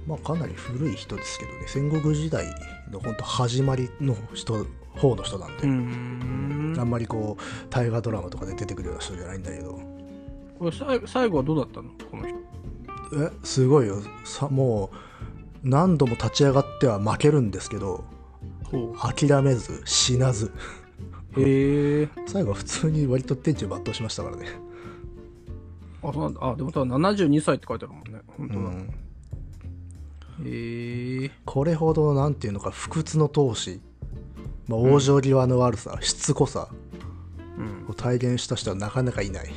[0.06, 1.58] まあ、かなり古い人ですけどね。
[1.68, 2.46] 戦国時代
[2.90, 6.76] の本当始まりの人方の人なんで、うーん。
[6.78, 9.78] あんまりこう大河ドラマとかで出てくるような人じゃないんだけど。
[10.58, 11.90] これさい最後はどうだったの？
[12.10, 12.36] この人。
[13.24, 13.30] え？
[13.44, 14.02] すごいよ。
[14.24, 14.96] さもう
[15.62, 18.04] 何度も立ち上がっては負けるんですけど
[18.64, 20.52] ほ諦めず死なず。
[21.38, 22.08] え。
[22.26, 24.46] 最後は普通に割と天中抜刀しましたからね、
[26.02, 26.40] あ、そうなんだ。
[26.42, 28.20] あ、でもただ72歳って書いてあるもんね。
[28.36, 28.60] 本う当だ。
[28.70, 28.94] ん、
[30.46, 31.30] へえ。
[31.44, 33.80] これほどなんていうのか不屈の闘志、
[34.68, 36.68] まあ、往生際の悪さ、しつこさ。
[37.58, 37.90] うん。
[37.90, 39.50] を体現した人はなかなかいない、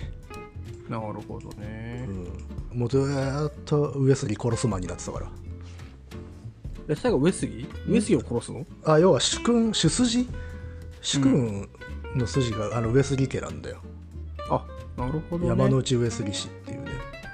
[0.90, 2.06] なるほどね。
[2.72, 2.76] う。
[2.76, 5.32] ん、もうずーっと上杉殺すマンになってたから。
[6.88, 7.68] え、最後上杉？
[7.88, 8.66] 上杉を殺すの？
[8.84, 10.28] あ要は主君主筋？
[11.02, 11.70] 主君
[12.16, 13.78] の筋が、あの上杉家なんだよ。
[13.78, 13.95] あ、
[14.98, 15.48] なるほどね。
[15.50, 16.92] 山之内上杉氏っていうね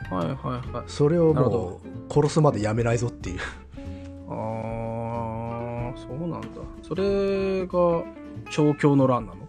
[0.09, 0.35] はいはい
[0.73, 0.83] はい。
[0.87, 3.39] それをもう殺すまでやめないぞっていう
[4.29, 6.47] あー、そうなんだ。
[6.81, 8.03] それが
[8.49, 9.41] 調教の乱なの？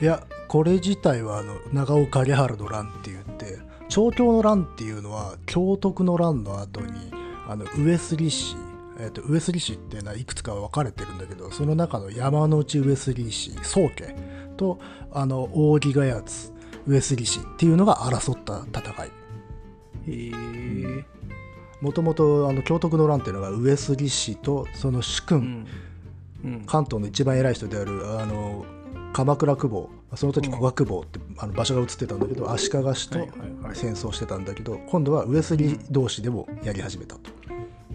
[0.00, 6.92] いやこれ自体はあの長尾影原の乱って言って長教の乱っていうのは京徳の乱の後に
[7.48, 8.56] あの上杉氏
[9.00, 14.14] えー、と上杉氏っていうのはいくつか分かれてるんだけどその中の山之内上杉氏宗家
[14.56, 14.78] と
[15.12, 16.52] あの扇ヶ谷津
[16.88, 19.10] 上杉氏っていうのが争った戦い。
[20.06, 21.04] へえ。
[21.80, 25.66] もともとあの京徳の乱っていうのが上杉氏とその主君、
[26.44, 26.52] うん。
[26.52, 26.64] うん。
[26.64, 28.64] 関東の一番偉い人であるあの
[29.12, 29.90] 鎌倉久保。
[30.14, 33.18] その時古賀久保って、あの場所が移ってたんだけど足利氏と
[33.74, 37.30] 戦争してたんだけど、今度は上杉同士でもやり始めたと。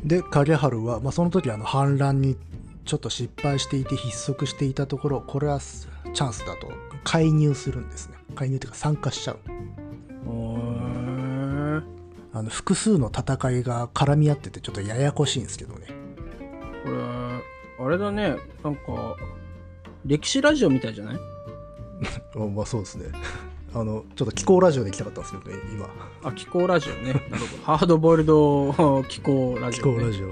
[0.04, 2.38] で影春は、まあ、その時あの反乱に
[2.86, 6.72] ちょっと失敗していて筆足していたところこれはチャンスだと。
[7.04, 9.40] 介入するんですね介入というか参加しちゃう
[12.36, 15.86] あの複数の戦いが絡み合っててちょっとややこしいんですけどね
[16.84, 18.36] これ、あれだね。
[18.64, 19.16] なんか、
[20.06, 21.20] 歴史ラジオみたいじゃない？
[22.36, 23.06] あ まあそうですね
[23.74, 25.88] あのちょっと気候ラジオで行きたかったんですけどね今
[26.24, 27.14] あ、気候ラジオね。
[27.30, 27.64] なるほど。
[27.64, 29.94] ハードボイルド気候ラジオ、ね。
[29.94, 30.32] 気候ラジオ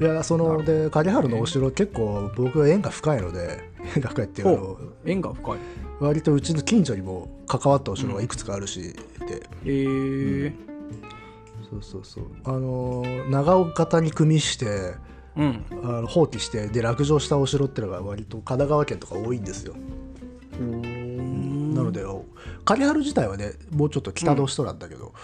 [0.00, 5.58] いやそので影原のお城結構僕は縁が深いのでが深いっていうあの縁が深い。
[6.00, 8.94] 割とうちの近所にも関わったお城がいくつかあるし、
[9.28, 9.42] で。
[9.64, 9.68] え。
[9.68, 10.52] ー。
[11.70, 12.24] そうそうそう。
[12.44, 14.94] あの長尾型に組みして
[15.36, 15.64] うん。
[15.70, 19.74] あの放棄してで落城したお城っていうのが割と神奈川県とか多いんですよ、
[20.58, 22.04] なので
[22.64, 25.14] 狩原自体はねもうちょっと北の人なんだけど、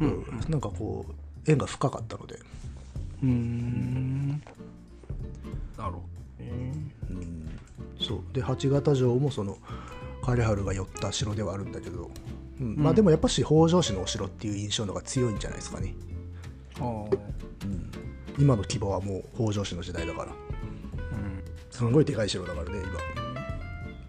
[0.00, 0.08] うん。
[0.08, 0.40] うん。
[0.48, 2.38] なんかこう縁が深かったので、
[3.22, 4.28] うーん。
[5.78, 6.02] なるほ
[6.38, 6.72] どね。
[7.10, 7.58] うん
[8.00, 9.58] そうで八形城もその
[10.24, 12.10] 狩原が寄った城ではあるんだけど、
[12.60, 15.94] うんまあでもやっぱし北条氏のお城っていう印象の方が強いんじゃないですかね
[16.80, 17.16] ああ。
[18.38, 20.34] 今の規模はもう北条氏の時代だからうん。
[21.70, 22.82] すごいでかい城だからね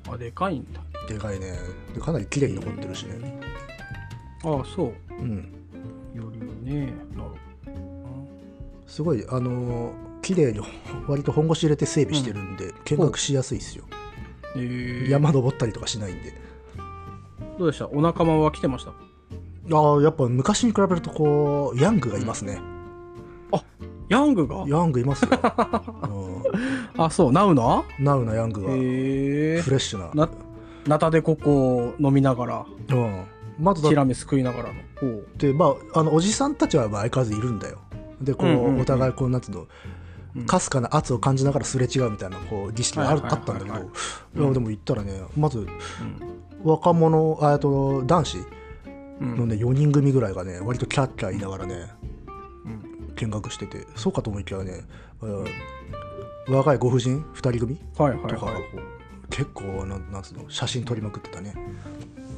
[0.09, 0.81] あ、でかいんだ。
[1.07, 1.57] 今でかいね
[1.93, 3.39] でかなり綺麗に残ってるしね
[4.43, 4.93] ああ、そう。
[5.13, 5.53] うん
[6.15, 6.39] より
[6.71, 6.93] ね。
[7.15, 7.35] なるほ
[8.93, 10.61] すごいあのー綺麗に
[11.07, 13.97] 割と本腰入れて整備してるんで、見学しやすいですよ、ど。
[14.55, 16.33] えー、山登ったりとかしないんで。
[17.59, 17.89] どうでした？
[17.89, 18.91] お仲間は来てました？
[18.91, 22.61] ああやっぱ昔に比べるとこうヤングがいますね、
[24.07, 24.63] ヤングが？
[24.67, 27.79] ヤングいますよ、 うあ、そう、ナウナ？
[27.79, 30.29] ん、ナウなヤングがフレッシュな、な、
[30.87, 33.25] ナタデココを飲みながら、うん、
[33.59, 34.75] まずティラミス食いながらの。
[35.01, 35.27] ほう。
[35.37, 37.79] てまああのおじさんたちはまあ相変わらずいるんだよ
[38.23, 38.81] でこう,、うんうんうん。
[38.81, 39.67] お互いこうなんつうの
[40.35, 40.45] うん。
[40.45, 43.69] かすかな圧を感じながらすれ違うみたいなこう儀式があったんだけ
[44.39, 45.67] ど、でも言ったらねまずうん。
[46.63, 48.37] 若者あと男子
[49.21, 49.35] うん。
[49.37, 51.87] のね4人組ぐらいがね割とキャッキャ言いながらね
[52.65, 53.13] うん。
[53.15, 54.81] 見学しててそうかと思いきやね
[55.21, 55.45] うん
[56.55, 58.63] 若いご婦人2人組はいはいとかはい。
[59.29, 61.55] 結構なんなんつうの写真撮りまくってたね。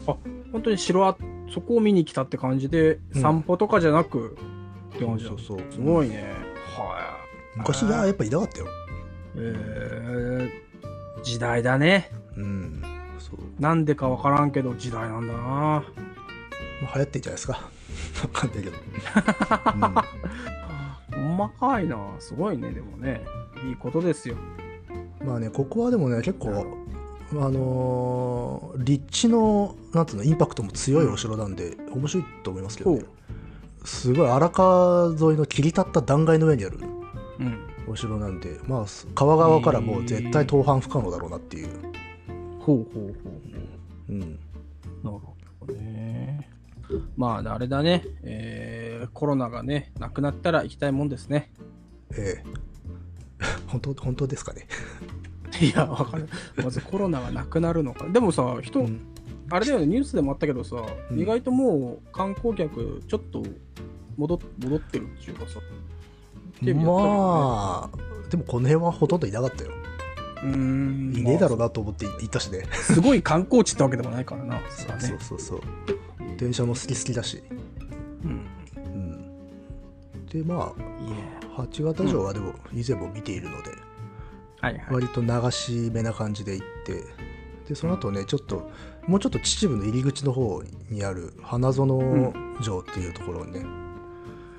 [0.08, 0.15] あ、
[0.52, 1.17] 本当に城は、
[1.54, 3.21] そこを見に来たって感じで、うん。
[3.21, 4.38] 散歩とかじゃなく、
[4.96, 6.24] って感じだそうそうすごいね。
[6.78, 7.18] は
[7.56, 8.70] 昔いややっぱいなかったよい。
[9.38, 12.12] えー、時代だね。
[12.36, 12.82] うん
[13.20, 15.40] そう、なんでかわからんけど、時代なんだな。
[15.40, 15.84] ま
[16.92, 17.54] あ、流行ってんじゃないですか
[18.24, 18.78] わかんないけど、
[21.16, 21.98] ほんまかいな。
[22.20, 23.24] すごいね、でもね。
[23.68, 24.36] いいことですよ。
[25.22, 26.66] うん、まあねここはでもね結構
[27.32, 33.06] あのー立地のなんつうのインパクトも強いお城なんで、面白いと思いますけど、ねほ、
[33.86, 36.80] すごい荒川沿いの切り立った断崖の上にある
[37.39, 37.69] うん。
[37.88, 41.69] お城なんでまあ川側からもう絶対登攀不可能だろうなっていう、
[42.60, 43.30] ほうほうほ
[44.10, 44.12] う。
[44.12, 44.38] うん、なる
[45.04, 45.36] ほ
[45.67, 46.50] どね。
[47.17, 48.04] まあ、あれだね。
[48.24, 51.52] えー、コロナがね、なくなったら行きたいもんですね。
[52.12, 52.43] ええ
[53.67, 54.67] 本当本当ですかね、
[55.62, 56.28] いや、わかる。
[56.63, 58.08] まずコロナがなくなるのか。
[58.08, 59.14] でもさ、人、うん
[59.50, 60.78] あれだよね、ニュースでもあったけどさ、
[61.12, 63.44] うん意外ともう観光客、ちょっと
[64.18, 65.60] 戻っ戻ってるっていうかさ。
[66.60, 69.72] テレビやったりねまあでもこの辺はほとんどいなかったよ
[70.44, 71.14] うーん。
[71.16, 74.62] いねえだろうまなと思って行ったしね、あすごい観光地ってわけでもないからな。
[74.70, 75.62] そらねそうそうそう
[76.38, 77.44] 電車も好き好きだし、
[78.24, 78.46] うん。
[78.78, 78.80] う
[80.18, 81.46] ん、でまあいえ。
[81.56, 83.72] 八形城はでも以前も見ているので、
[84.60, 84.86] はいはい。
[84.92, 87.04] 割と流し目な感じで行って
[87.70, 88.70] でその後ねちょっと
[89.08, 93.65] もうちょっと秩父の入り口の方にある花園城っていうところにね、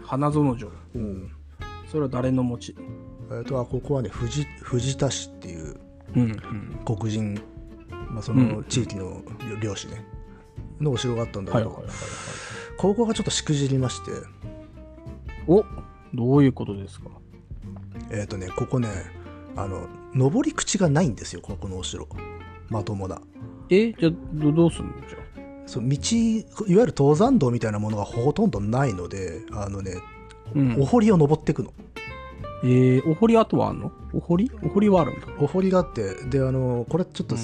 [0.05, 0.71] 花園城。
[0.95, 1.33] うん。
[1.89, 2.77] それは誰の持ち？
[3.33, 5.77] えっとあここはね藤藤田市っていう
[6.15, 6.81] うんうん。
[6.85, 7.41] 黒人、
[8.11, 9.23] まあ、そうんの地域の
[9.61, 10.07] 領主ね、
[10.81, 11.85] のお城があったんだけど。
[12.79, 14.13] ここがちょっとしくじりまして。
[15.49, 15.65] お
[16.15, 17.09] どういうことですか？
[18.11, 18.89] えっ、とねここね
[19.57, 22.07] あの登り口がないんですよここのお城。
[22.69, 23.21] まともな
[23.71, 24.93] えじゃあどどうすんの？
[25.09, 25.19] じゃ
[25.67, 30.53] そう道いわゆる登山道みたいなものがほとんどないのであのね、あ。
[30.55, 30.81] うん。
[30.81, 31.73] お堀を登っていくの。
[32.65, 33.93] えー、お堀跡はあんの？
[34.15, 34.51] お堀？
[34.63, 35.27] お堀はあるんだ。
[35.39, 37.43] お堀があってであのこれちょっと、うん。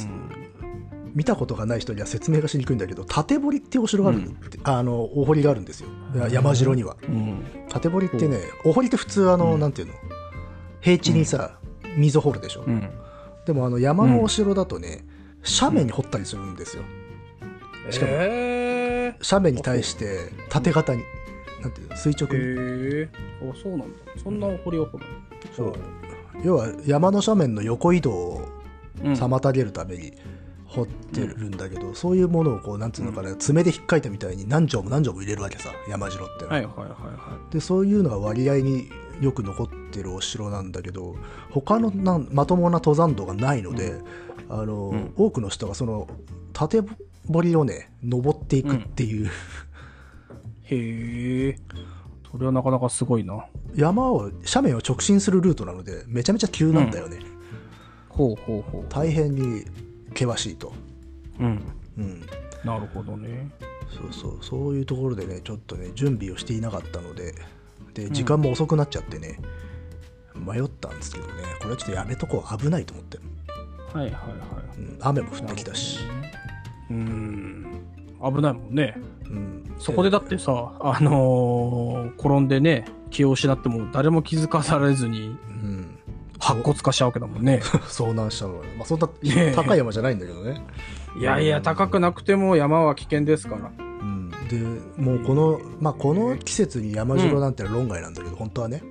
[1.15, 5.91] 見たことがない人には説明がしにくいんだけど縦堀ってお城があるって、あのお堀があるんですよ。
[6.17, 6.97] や山城には。
[7.07, 7.45] うん。
[7.69, 9.61] 縦堀ってねお堀って普通あの、うん。
[9.61, 9.95] なんていうの？
[10.81, 11.59] 平地にさ、
[11.99, 12.89] 溝掘るでしょ、うん。
[13.45, 15.05] でもあの山のお城だとね、
[15.45, 16.83] 斜面に掘ったりするんですよ。
[17.91, 21.03] しかもえ斜面に対して縦型に
[21.61, 23.87] なんていうの垂直ー、に、えー、あ、そうなんだ。
[24.23, 25.05] そんなお堀を掘る
[25.57, 25.75] そう。
[26.45, 28.49] 要は山の斜面の横移動を
[29.03, 29.13] うん。
[29.15, 30.13] 妨げるために
[30.67, 38.91] 掘ってるんだけど、そういうものをこうなんつうのかな、爪で引っかいたみたいに何丁も何丁も入れるわけさ山城ってのは、はいはいはいはでそういうのが割合に
[39.23, 41.15] よく残ってるお城なんだけど
[41.51, 43.95] 他のなんまともな登山道がないので、
[44.49, 46.09] あのうん多くの人がその
[46.53, 46.83] 縦
[47.33, 49.31] 堀をね登っていくっていう、い。
[50.65, 51.59] へえ。
[52.31, 53.45] それはなかなかすごいな。
[53.77, 57.19] 山を斜面を直進するルートなのでめちゃめちゃ急なんだよね、
[58.09, 58.85] ほうほうほう。
[58.89, 59.65] 大変に
[60.09, 60.73] 険しいと、
[61.39, 61.63] うん。
[61.99, 62.23] うん、
[62.65, 63.51] なるほどね。
[63.93, 67.35] そうそうそういうところでねちょっとね準備をしていなかったので
[67.95, 69.39] で時間も遅くなっちゃってね、
[70.35, 73.19] 迷ったんですけどねこれはちょっとやめとこう危ないと思って、
[73.93, 74.19] はいはいは
[74.77, 74.79] い。
[74.79, 76.33] うん、雨も降ってきたし、ね。
[76.91, 77.83] うーん。
[78.23, 78.97] 危ないもんね。
[79.25, 85.99] うん、そこでだってさ、あのー転んでね、気を失っても誰も気づかされずにうん、
[86.39, 87.61] 白骨化しちゃうわけだもんね。
[87.89, 89.09] 遭難したのは、まあ、そんな
[89.55, 90.63] 高い山じゃないんだけどね、
[91.19, 93.71] いやいや、高くなくても山は危険ですから。
[94.51, 98.83] うん、でもうこの、まあ、この季節に山城なんて論外なんだけど、本当はね。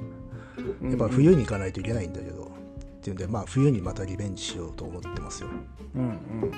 [0.84, 2.48] やっぱ冬に行かないといけないんだけど、っ
[3.02, 5.50] ていうんでまあ冬にまたリベンジしようと思ってますよ、
[5.96, 6.10] うんうん。
[6.10, 6.52] うん、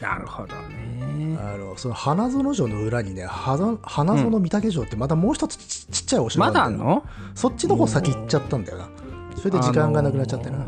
[0.00, 1.36] なるほどね。
[1.40, 7.04] あのその花園城の裏にね花花園御嶽城ってまたもう一つちちっちゃいお城まなんだよ、だあんの？
[7.34, 8.88] そっちの方先行っちゃったんだよな。
[9.36, 10.66] それで時間がなくなっちゃってな、あの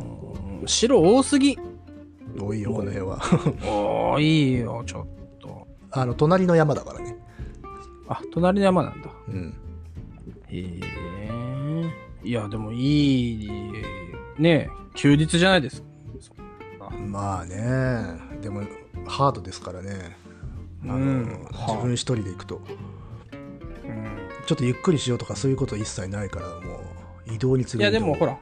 [0.63, 1.59] ー白多すぎ。
[2.41, 3.21] 多いよこの辺は。
[3.65, 5.24] おー、いいよ、ちょっと。
[5.97, 7.17] あの隣の山だからね。
[8.09, 9.11] あ、隣の山なんだ。
[9.29, 9.55] うん。
[10.49, 11.91] へえ。
[12.23, 13.49] いや、でもいい、
[14.39, 14.69] ね。
[14.95, 16.91] 休日じゃないですか。
[16.91, 17.57] まあね。
[18.43, 18.63] でも
[19.07, 20.17] ハードですからね。
[20.83, 21.49] あの、うん。
[21.53, 22.57] 自分一人で行くと。
[22.57, 24.07] うん。
[24.47, 26.81] ちょっとゆっくりしようとかそういうこと一切ないからも
[27.27, 28.39] う移動に次ぐいや、でもほらら、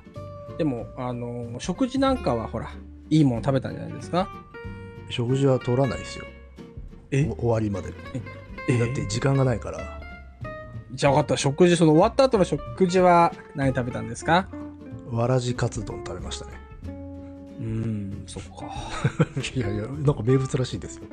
[0.59, 2.71] でも、あの、食事なんかはほら、
[3.11, 4.29] いいもの食べたんじゃないですか？
[5.11, 6.25] 食事は取らないですよ
[7.13, 7.29] え？
[7.31, 7.93] お終わりまで。
[8.69, 8.79] え？
[8.79, 9.79] だって時間がないから。
[10.93, 11.37] じゃあ分かった。
[11.37, 14.49] 食事、その終わった後の食事は何食べたんですか？
[15.11, 16.53] わらじカツ丼食べましたね。
[17.61, 18.51] うん、そっか。
[19.55, 21.05] いやいやなんか名物らしいですよ。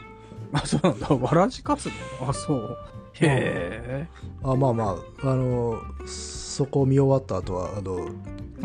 [0.52, 1.08] あ、そうなんだ。
[1.08, 1.90] わらじカツ
[2.20, 2.28] 丼？
[2.28, 2.78] あ、そう。
[3.14, 4.08] へえ。
[4.42, 8.08] あまあまああのそこを見終わった後はあの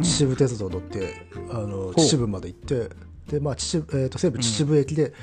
[0.01, 2.89] 秩父鉄道乗って、あの秩父まで行って
[3.29, 5.13] でまあ秩父、えー、と西武秩父駅で、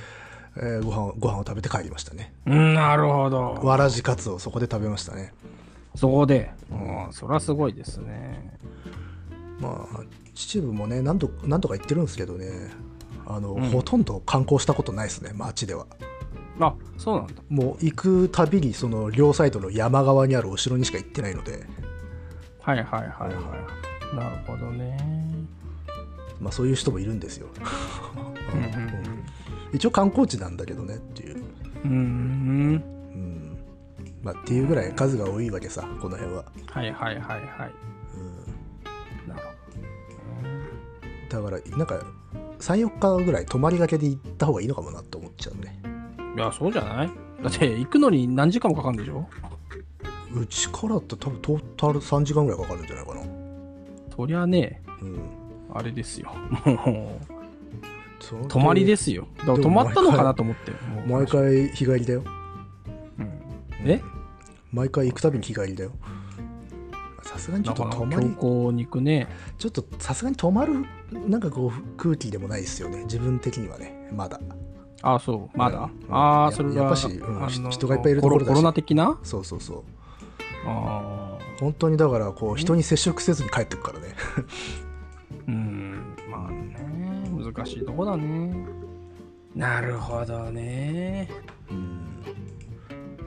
[0.56, 3.54] えーご飯をご飯を食べて帰りましたねうん、なるほど。
[3.62, 5.32] わらじカツをそこで食べましたね
[5.96, 6.50] そこで？
[6.70, 6.74] う
[7.10, 8.56] ん、そりゃすごいですね。
[9.60, 10.00] まあ
[10.34, 12.70] 秩父もね何度何度か行ってるんですけどね
[13.26, 15.86] あの、うんほとんど観光したことないですね街では
[16.60, 17.34] あ、そうなんだ。
[17.48, 21.64] もう行くたびにその両サイドの山側にあるお城にしか行ってないので
[22.60, 23.26] はいはいはいは
[24.12, 24.16] い。
[24.16, 24.96] なるほどね。
[26.40, 27.46] まあそういう人もいるんですよ
[28.52, 29.23] うんうん
[29.74, 31.42] 一応観光地なんだけどねっていう。
[31.84, 32.82] うん。
[34.22, 37.72] まあ、っていうぐらい数が多いわけさこの辺は、はいはいはいはい。
[38.16, 39.42] うん、なる
[41.28, 42.02] だからなんか
[42.58, 45.78] 34日ぐらい泊まりがけで行った方がいいのかもなって思っちゃうね。
[46.36, 47.10] いや、そうじゃない？
[47.42, 49.28] だって行くのに何時間もかかるんでしょ？
[50.34, 53.20] うちからって多分トータル3時間ぐらいかかるんじゃないかな。
[54.16, 55.20] そりゃね、うん。
[55.74, 56.32] あれですよ。
[56.64, 57.33] もう、
[58.48, 59.28] 泊まりですよ。
[59.38, 60.72] だから泊まったのかなと思って。
[61.06, 62.22] 毎回日帰りだよ。
[63.18, 63.90] うん。
[63.90, 64.02] え？
[64.72, 65.92] 毎回行くたびに日帰りだよ。
[67.22, 69.28] さすがにちょっと泊まり行に行くね。
[69.58, 73.04] ちょっとさすがに泊まるなんかこう空気でもないですよね。
[73.04, 74.08] 自分的にはね。
[74.12, 74.40] まだ。
[75.02, 75.90] あ、そう、まだ？
[76.08, 76.14] うん。
[76.14, 76.74] ああ、やそれは。
[76.74, 77.48] やっぱしうん。
[77.48, 78.48] 人人がいっぱいいるところだし。
[78.48, 79.18] コロナ的な？
[79.22, 79.82] そうそうそう。
[80.66, 81.44] ああ。
[81.60, 84.14] 本当にだからこう人に接触せずに帰ってくからね。
[85.46, 86.03] うん、
[87.54, 88.54] 難しいとこだね。
[89.54, 91.30] なるほどね。
[91.70, 92.24] うん。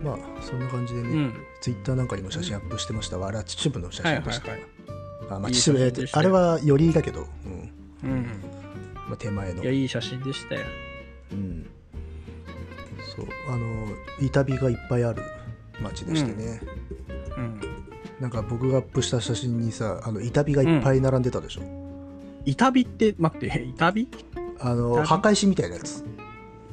[0.04, 1.34] まあそんな感じでね、うん。
[1.62, 3.18] ツイッターなんかにも写真アップしてました。
[3.18, 4.62] わら秩父の写はいはい真でした、はい。
[5.30, 6.30] あまあいい秩父え写真でしたよ。
[6.30, 7.50] ーとあれは寄りだけど、う
[8.08, 8.10] ん。
[8.10, 8.26] うん。
[9.08, 9.64] まあ、手前の。
[9.64, 10.62] いや、いい写真でしたよ。
[11.32, 11.70] うん、
[13.16, 13.26] そう。
[13.50, 13.88] あの
[14.22, 15.22] 板火がいっぱいある
[15.82, 16.62] 街でしてね、
[17.38, 17.62] うん。
[18.20, 21.62] なんか僕がアップした写真にさあの板火がいっぱい並んでたでしょ、
[22.48, 24.08] 板火って、待って、板火？
[24.60, 26.04] あの墓石みたいなやつ、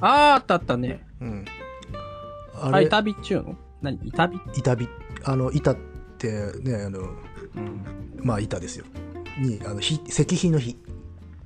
[0.01, 1.05] ああ、あったあったね。
[1.21, 1.45] うん、
[2.55, 3.57] ああ、れ板火っちゅうの？
[3.83, 3.99] 何？
[4.05, 4.41] 板火？
[4.57, 4.89] 板火。
[5.25, 5.77] あの板っ
[6.17, 6.31] て
[6.63, 7.85] ねあのうん。
[8.23, 8.85] まあ板ですよ。
[9.39, 10.79] にあの火石碑の火。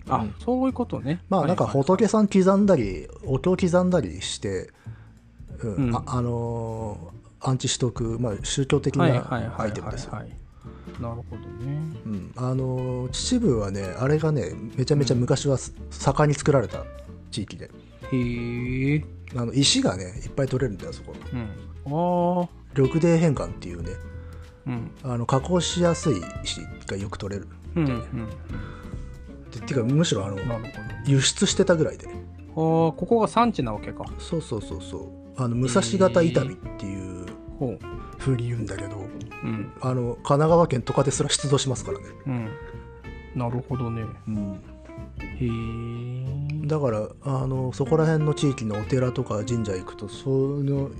[0.08, 0.34] あ、うん。
[0.38, 1.22] そういうことね。
[1.28, 1.74] まあなんかはい。
[1.74, 4.70] はい仏さん刻んだりお経刻んだりして、
[5.60, 5.74] うん。
[5.74, 5.96] うん。
[5.96, 9.66] ああのー安置しとく、まあ、宗教的はいなはいはいはい。
[9.68, 10.12] アイテムですよ。
[10.12, 10.36] はい。
[11.00, 11.78] なるほどね。
[12.06, 16.84] うんあのー秩父はねあれがねめちゃめちゃ昔はす盛んに作られた
[17.30, 17.70] 地域で
[18.12, 19.04] へえ。
[19.36, 21.40] あの石がねいっぱい取れるんだよそこうん。
[21.40, 22.48] ああ。
[22.76, 23.90] 緑泥変換っていうね
[24.66, 24.90] うん。
[25.04, 27.84] あの加工しやすい石がよく取れるうん。
[27.86, 28.28] うん。
[29.50, 30.36] でっていうかむしろあの
[31.06, 32.06] 輸出してたぐらいで。
[32.08, 32.14] ああ、
[32.54, 34.04] ここが産地なわけか。
[34.18, 37.26] そうそうそうそうあの武蔵型板火っていう
[37.58, 37.78] ほう。
[38.18, 38.96] 風に言うんだけど
[39.44, 39.72] うん。
[39.80, 42.48] あの神奈川県とかですら出土しますからね、うん。
[43.34, 44.02] なるほどね。
[44.26, 44.62] うん、
[45.18, 45.46] へ
[46.64, 46.66] え。
[46.66, 50.90] だからあのそこら辺の地域のお寺とか神社行くとその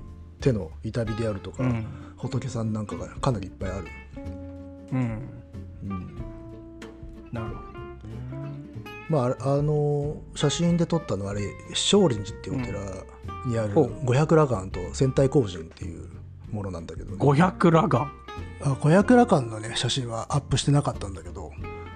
[0.41, 1.85] 手の痛みであるとか、うん。
[2.17, 3.87] 仏さんなんかがかなりいっぱいある、
[4.91, 5.29] うん。
[5.83, 6.15] うん
[7.31, 7.69] なるほ
[9.09, 11.41] まああの写真で撮ったのはあれ
[11.73, 12.79] 少林寺っていうお寺
[13.47, 16.07] にある五百羅漢と戦隊光神っていう
[16.51, 17.17] ものなんだけど、ど。
[17.17, 18.11] 五百羅漢。
[18.61, 21.51] あ五百羅漢のね写真はアップしてなかったんだけど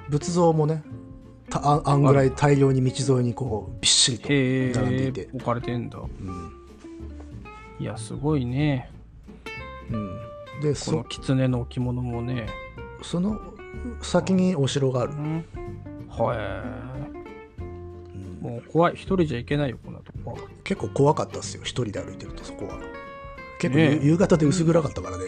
[0.10, 0.84] 仏像もね
[1.50, 4.30] たああんぐらい大量に道沿いにこうびっしりと
[4.80, 5.30] 並んでいて。
[5.34, 6.00] 置かれてんだ。
[6.00, 6.64] うん
[7.80, 8.90] いや、すごいね。
[9.92, 10.16] うん、
[10.62, 12.48] でこのそ狐の置物もね。
[13.02, 13.40] その
[14.02, 15.46] 先にお城があるう、ん。
[16.08, 17.64] はえ。
[18.42, 18.94] もう怖い。
[18.94, 20.38] 一人じゃいけないよ、こんなとこ。
[20.64, 22.80] 結構怖かったですよ一人で歩いてるとそこは
[23.60, 25.26] 結構ねえ夕方で薄暗かったからね、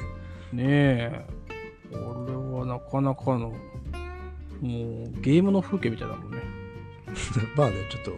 [0.54, 1.26] ねえ。
[1.92, 6.42] これはなかなかの、もうゲームの風景みたいだもんね。
[7.56, 8.12] まあねちょっと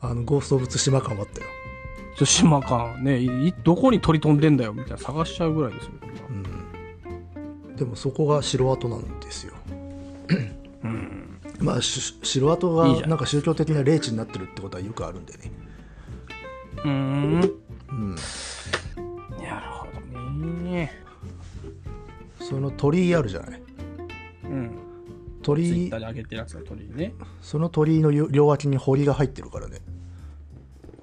[0.00, 1.46] あのゴースト・オブ・ツシマ感はあったよ、
[2.16, 5.92] ちょ島感ねいいどこに鳥飛んでんだよみたいな探しちゃうぐらいですよ。
[7.66, 9.54] うん、でもそこが城跡なんですよ
[10.84, 11.40] うん。
[11.60, 15.52] まあし城跡がなんか宗教的な霊地になってるってことはよくあるんでね
[16.76, 17.52] うーん。
[17.90, 18.16] うん
[19.42, 21.09] なるほどね。
[22.40, 23.62] その鳥居あるじゃない？
[24.44, 24.70] うん。
[25.42, 25.88] 鳥居。
[25.88, 27.14] ッターで上げてるやつが鳥居ね。
[27.40, 29.78] その鳥居の両両脇に堀が入ってるからね。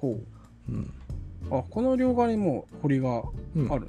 [0.00, 0.20] ほ
[0.68, 0.72] う。
[0.72, 0.92] うん。
[1.50, 3.22] あ、この両側にも堀が
[3.56, 3.72] うん。
[3.72, 3.88] ある。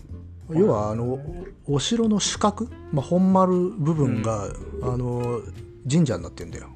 [0.52, 1.20] 要はあの
[1.68, 4.46] お城の主角、まあ、本丸部分が、
[4.82, 5.42] あの
[5.88, 6.70] 神社になってんだよ、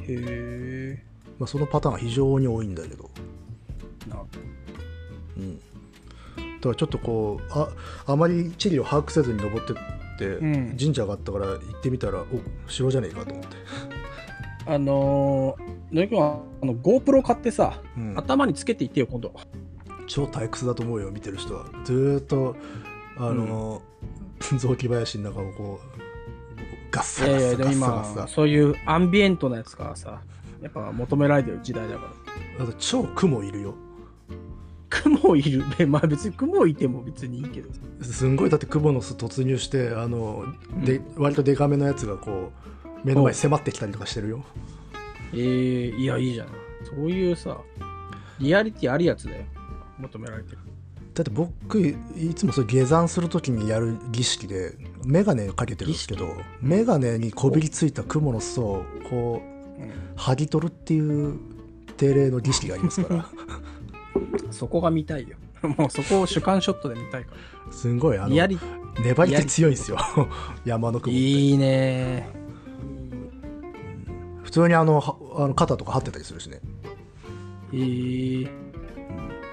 [0.00, 1.04] へえ。
[1.38, 3.10] まあ、そのパターンが非常に多いんだけど、
[4.08, 4.22] なる。
[5.36, 5.60] うん、
[6.72, 7.68] ちょっとこうあ
[8.06, 9.74] あまり地理を把握せずに登って
[10.14, 10.76] って、うん。
[10.78, 12.26] 神社があったから行ってみたらお
[12.70, 13.56] 城じゃねえかと思って、
[14.66, 18.14] あのー、野木君はあの GoPro 買ってさ、うん。
[18.16, 19.32] 頭につけていってよ、今度。
[20.06, 21.66] 超退屈だと思うよ見てる人は。
[21.84, 22.56] ずーっと
[23.16, 23.82] あの、
[24.40, 25.98] 雑木林の中をこう
[26.90, 28.28] ガッいサガッサガッサガッ今、サ。
[28.28, 30.20] そういうアンビエントなやつがさ、
[30.62, 32.04] やっぱ求められてる時代だか
[32.58, 32.64] ら。
[32.64, 33.74] あと超雲いるよ
[35.02, 35.64] 雲いる。
[35.78, 37.68] えまあ別に雲いても別にいいけど。
[38.02, 40.44] すんごいだってクモの巣突入してあの、
[40.84, 42.52] で割とデカめのやつがこ
[42.84, 44.44] う目の前に迫ってきたりとかしてるよ
[45.32, 46.48] えー、いや、いいじゃん。
[46.84, 47.58] そういうさ、
[48.38, 49.44] リアリティあるやつだよ。
[49.98, 50.58] 求められてる。
[51.14, 56.26] だって僕いつもそれ下山するときにやる儀式で眼鏡かけてるんですけど
[56.60, 59.40] 眼鏡にこびりついたクモの巣をこ
[59.78, 61.38] ううん剥ぎ取るっていう
[61.96, 63.26] 定例の儀式がありますから
[64.50, 65.36] そこが見たいよ。
[65.78, 67.32] もうそこを主観ショットで見たいか
[67.70, 68.28] すんごいあら。
[68.28, 68.34] の
[69.02, 69.98] 粘り気強いんですよ
[70.64, 72.28] 山の雲っていいね
[74.42, 76.60] 普通にあのはあの肩とか張ってたりするしね
[77.72, 78.48] えー、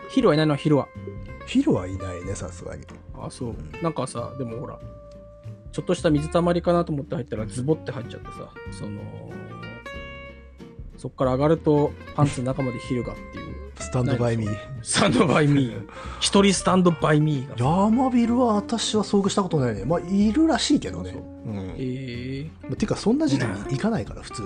[0.09, 0.55] ヒルはいないの？
[0.55, 0.87] ヒルは。
[1.47, 2.83] ヒルはいないねさすがに
[3.17, 3.83] あ、そう。
[3.83, 4.79] なんかさ、でもほら、
[5.71, 9.01] ちょっとした水たまりかなと思って入ったらズボって入っちゃってさ、その、
[10.97, 13.40] そっから上がるとパンツの中までヒルがっていう。
[13.81, 14.57] スタンドバイミー。
[14.81, 15.87] スタンドバイミー。
[16.19, 17.59] 一人スタンドバイミー。
[17.59, 18.03] が。
[18.03, 19.83] ヤビルは私は遭遇したことないね。
[19.85, 21.11] まあいるらしいけどね。
[21.11, 21.53] そうう。
[21.53, 21.75] ん。
[21.77, 21.79] え。
[21.79, 24.43] ー、まあていうかそんな時点に行かないから普通、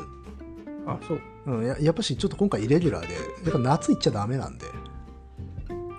[0.88, 1.22] あ、そう。
[1.48, 4.66] うん、ややっぱしちょっと今回イレギュラーでやっぱ夏行っちゃダメなんで。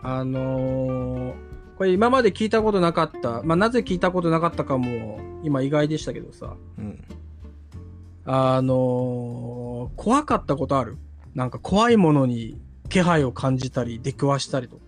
[0.03, 1.35] あのー
[1.77, 7.05] これ今まで聞いたことなかった、まあ、なぜ聞いたことなかったかも今意外でしたけどさ、うん。
[8.25, 10.97] あのー怖かったことある？
[11.35, 14.77] なんか怖いものに気配を感じたり出くわしたりと。
[14.77, 14.83] か。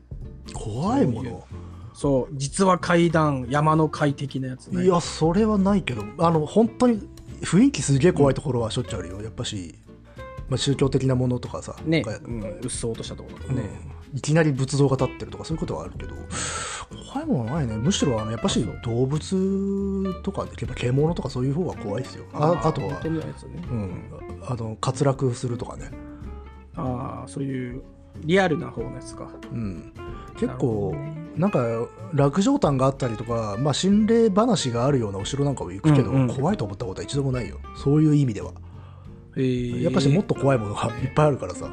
[0.55, 1.47] 怖いもの。
[1.95, 4.85] そう、実は階段、山の階的なやつね。
[4.85, 7.09] いやそれはないけどあの本当に
[7.43, 9.21] 雰囲気すげえ怖いところはしょっちゅうあるよ。
[9.21, 9.75] やっぱし、
[10.49, 13.57] まあ、宗教的なものとかさね、うん、うっそうとしたところとかうん。
[13.57, 13.99] ね。
[14.15, 16.15] いきなり仏像が立ってるとかそういうことはあるけど
[17.13, 17.77] 怖いものないね。
[17.77, 22.25] むしろあのやっぱし動物とかやっぱ獣とかそういう方が怖いですよ。
[22.33, 23.01] ああとはね。
[23.05, 24.11] うん、
[24.47, 25.91] あの滑落するとかね、
[26.79, 27.83] ああ、そういう
[28.25, 29.29] リアルな方のやつか。
[29.53, 29.93] うん、
[30.39, 30.95] 結構
[31.37, 31.61] なんか
[32.15, 36.35] 落城譚があったりとか、まあ、心霊話があるようなお城なんかも行くけど、うんうん。
[36.35, 37.59] 怖いと思ったことは一度もないよ。
[37.77, 38.53] そういう意味では、
[39.37, 39.83] えー。
[39.83, 41.71] やっぱしもっと怖いものがいっぱいあるからさ。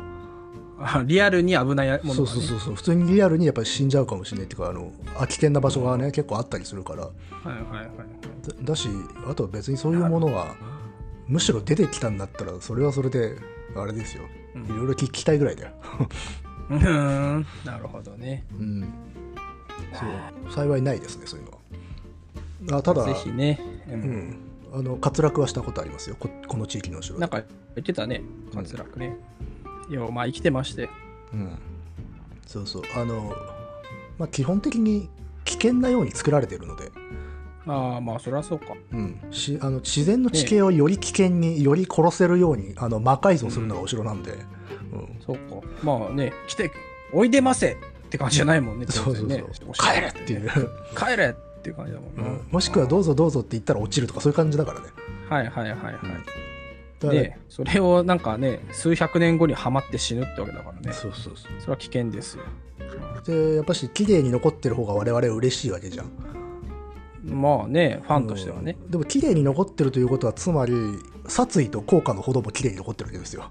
[0.78, 2.14] あリアルに危ないものが、ね。
[2.14, 2.76] そうそうそうそう。
[2.76, 7.03] 普通にリアルにやっぱり死んじゃうかもしれないっていうかあのあ危険な場所がね結構あったりするから。
[7.03, 7.12] は
[7.45, 7.88] いはいはいはい。
[8.47, 8.89] だだし
[9.28, 10.56] あとは別にそういうものは
[11.28, 13.36] むしろ出てきたんだったらそれはそれで
[13.76, 14.24] あれですよ。
[14.55, 14.66] うん。
[14.66, 15.72] いろいろ聞きたいぐらいだよ、
[16.70, 18.45] うーん、なるほどね。
[18.57, 18.82] うん、
[19.93, 20.51] そう。
[20.51, 21.51] 幸いないですねそういうの
[22.72, 22.78] は。
[22.80, 23.59] あただぜひね。
[23.89, 23.99] ううん。
[23.99, 24.38] ん、
[24.74, 26.16] あの滑落はしたことありますよ。
[26.20, 27.43] ここの地域の城なんか
[27.76, 28.22] 言ってたね、
[28.53, 29.18] 滑落ね。
[29.89, 30.89] いや、まあ生きてまして。
[31.34, 31.57] うん。
[32.47, 32.84] そうそう。
[32.95, 33.34] あの
[34.18, 35.09] まあ基本的に
[35.43, 36.91] 危険なように作られてるので、
[37.68, 38.76] ああ、まあそりゃそうか。
[38.91, 45.68] うん、しあの自然の地形をより危険に、より殺せるようにあの魔改造するのがお城なんで、うんそうか。
[45.84, 46.72] まあね、来て、
[47.11, 47.78] おいでませっ
[48.09, 48.86] て感じじゃないもんね。
[48.88, 50.49] そうそうそう、当然ね帰れっていう、
[50.95, 52.47] 帰れっていう感じだもんうねん。
[52.51, 54.88] もしくはどうぞどうぞって言ったら落ちるとかそういう感じだからね
[55.30, 55.95] はいはいはいはい。
[57.01, 60.93] で、それをなんかね、数百年後にはまって死ぬってわけだからね。
[60.93, 62.43] そうそうそうそれは危険ですよ。
[63.26, 66.11] でやっぱし綺麗に残ってる方が我々は嬉しいわけじゃん
[67.26, 68.78] まあね、ファンとしてはね。
[68.86, 70.74] うんでも綺麗に残ってるということはつまり
[71.28, 73.50] 殺意と効果のほども綺麗に残ってるわけですよ、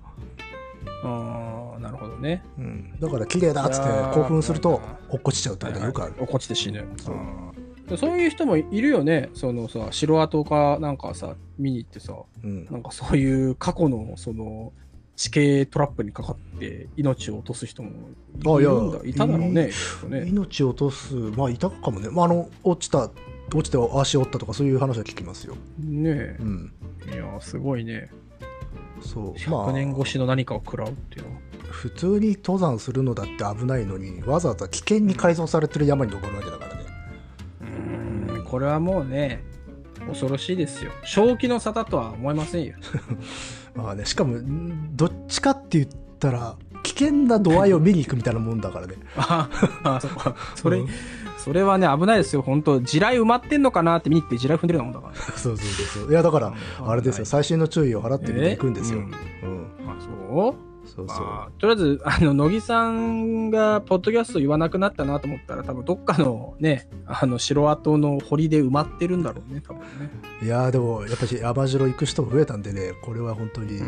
[1.03, 2.43] ああ、なるほどね。
[2.59, 6.87] うん、だから綺麗だっつって興奮すると落っこちちゃうってことはよくある、落っこちて死ぬ。
[6.97, 7.55] そううん
[7.99, 9.29] そういう人もいるよね。
[9.35, 14.72] そのさ、城跡かなんかさ、見に行ってさ、うんなんかそういう過去のその
[15.16, 17.91] 地形トラップにかかって命を落とす人も
[18.47, 19.70] あいるんだいただろうね。
[20.09, 23.11] ね命を落とすまあいたかもね、まあ、あの落ちた
[23.53, 26.72] 落ちて足折ったとかそういう話は聞きますよ、ねうん、
[27.09, 27.14] え。
[27.14, 28.11] いや、すごいね。
[29.01, 31.40] そう100年越しの何かを食らうっていうのは。
[31.70, 36.84] 普通に登山するのだって危ないのにわざわざ危険に改造されてる山に登るわけだからね
[37.62, 39.42] うーん、これはもうね、
[40.07, 40.92] 恐ろしいですよ。
[41.05, 42.74] 正気の沙汰とは思いませんよ。
[43.74, 48.95] まあねしかもんどっちかって言ったら危険な度合いを見に行くみたいなもんだからね。
[49.16, 49.49] あ
[49.84, 50.34] あ、そっか。
[50.55, 50.88] それ、うん
[51.36, 52.40] それはね、危ないですよ。
[52.40, 55.32] 本当地雷埋まってんのかなって見に行って地雷踏んでるようなもんだから。
[55.36, 56.11] そうそうそうそう。
[56.11, 56.55] いやだから
[56.86, 57.26] あれですよ。
[57.26, 59.01] 細心の注意を払って見に行くんですよ、
[59.42, 59.51] えうん。
[59.51, 59.66] うん。
[59.90, 60.74] あ、そう？
[60.86, 69.86] そうそう、まあとりあえず、 あの、乃木さんが、ポッドキャスト言わなくなったなと思ったら、多分どっかのね、あの、城跡の堀で埋まってるんだろうね、多分ね。
[70.42, 73.82] いやーでもやっぱり山城行く人増えたんでねこれは本当に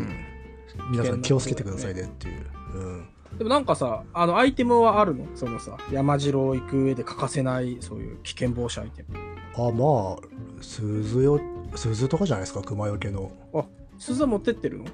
[0.91, 2.45] 皆さん気をつけてくださいねっていう、
[2.77, 5.25] うん、でもなんかさ、あの、アイテムはあるの？
[5.35, 9.17] そのさ、山城行く上で欠かせない、そういう危険防止アイテム。
[9.55, 11.41] あまあ鈴よ
[11.75, 12.61] 鈴とかじゃないですか？
[12.61, 13.31] 熊よけの。
[13.53, 13.65] あ、
[13.97, 14.85] 鈴は持ってってるの？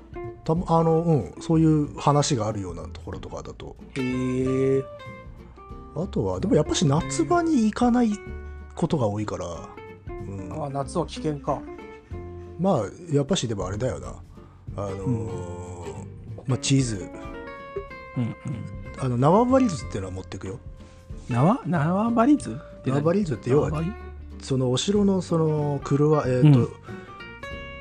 [0.44, 1.42] たまあのうん。
[1.42, 3.76] そういう話があるようなところとかだと。
[3.96, 4.84] へえ。
[5.96, 8.12] あとはでもやっぱし夏場に行かない
[8.74, 11.62] ことが多いから、うん、あ、夏は危険か。
[12.60, 14.16] まあやっぱしでもあれだよな。
[14.76, 16.06] あのー
[16.48, 17.10] まあチーズ
[18.18, 18.36] うんうん。
[19.00, 20.60] あの縄張り図っていうのは持ってくよ。
[21.30, 23.94] 縄縄張り図って何縄張り図って要は縄張り？
[24.44, 26.70] そのお城のその黒はえっ、と、うん。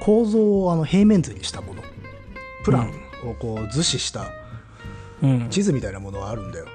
[0.00, 1.82] 構造をあの平面図にしたもの。
[2.64, 2.90] プラン
[3.24, 4.26] をこう図示した
[5.22, 5.48] うん。
[5.50, 6.66] 地図みたいなものがあるんだよ、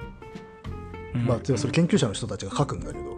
[1.26, 3.18] まあ、それ研究者の人たちが書くんだけど、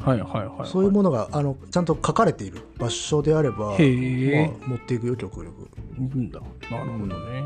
[0.00, 0.68] はいはいはいはい。
[0.68, 5.68] そういうものがあのちゃんと書かれている場所であれば、へえまあ、持っていくよ極力。
[5.98, 6.40] いるんだ。
[6.70, 7.42] なるほどね。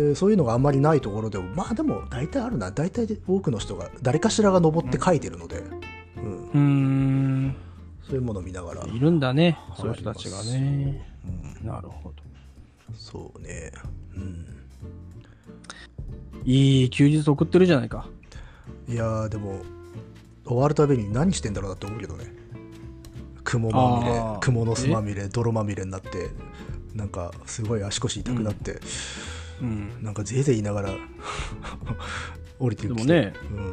[0.00, 5.62] でそういうのがあんまりないところでもまあでも大体あるな大体で多くの人が誰かしらが登って書いてるので、
[6.16, 7.56] うんうーん。
[8.06, 9.56] そういうものを見ながら、いるんだね。
[9.68, 11.06] はいそういう人たちがね。
[11.62, 12.14] うんなるほど。
[12.94, 13.70] そうね、
[14.16, 14.46] うん、
[16.44, 18.08] いい休日送ってるじゃないか。
[18.88, 19.60] いやーでも
[20.44, 22.32] 終わるたびに何してんだろうなって思うけどね
[23.44, 26.30] 雲まみれ雲の巣まみれ泥まみれになって
[26.94, 28.80] なんかすごい足腰痛くなって、うん。
[30.02, 30.90] なんかぜいぜい言いながら
[32.58, 32.94] 降りてきて。
[32.94, 33.72] でもね、うん、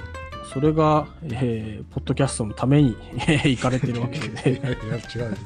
[0.54, 2.96] それが、えー、ポッドキャストのために
[3.28, 5.38] えー行かれてるわけ いやいで、や違う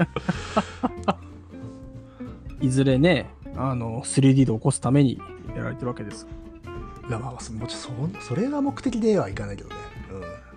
[2.66, 5.20] いずれね、あの、3D で起こすために
[5.56, 6.28] やられてるわけです。
[7.08, 7.90] いやまあそもちそ
[8.22, 9.76] それが目的ではいかないけどね、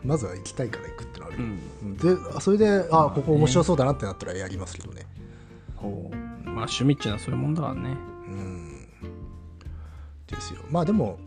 [0.03, 1.49] うん、まずは行きたいから行くってのはあるよ、
[1.83, 1.89] うん。
[1.89, 1.97] うん。
[1.97, 5.07] でそれであここ面白そうだなってなったらやりますけどね。
[5.75, 7.97] こう、まあ趣味っていうのはそういうもんだからね。
[10.31, 10.61] うんですよ。
[10.71, 11.19] まあでも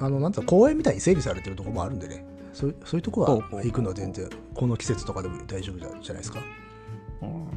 [0.00, 2.24] あのなんつうの公園みたいに整備されてるところもあるんでね。
[2.52, 6.40] そうそういうとこは行くのは全然この季節とかでも大丈夫じゃじゃないですか、
[7.22, 7.28] うん。
[7.28, 7.48] うん、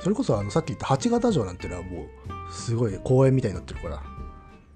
[0.00, 2.06] それこそあのさっき言った八形城なんてのはも
[2.50, 4.02] うすごい公園みたいになってるから、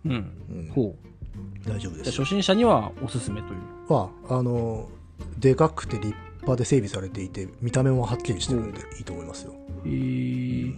[0.04, 0.12] うん。
[0.12, 0.94] うん、ほ
[1.66, 1.68] う。
[1.68, 2.10] 大丈夫です。
[2.10, 3.60] 初心者にはおすすめという。
[3.88, 4.88] まああの
[5.38, 9.54] でかくて立派で整備されていて見た目もはっきりしてるんでいいと思いますよ、
[9.84, 10.76] えー、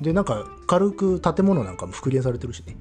[0.00, 2.76] でなんか軽く建物なんかも復元されてるしね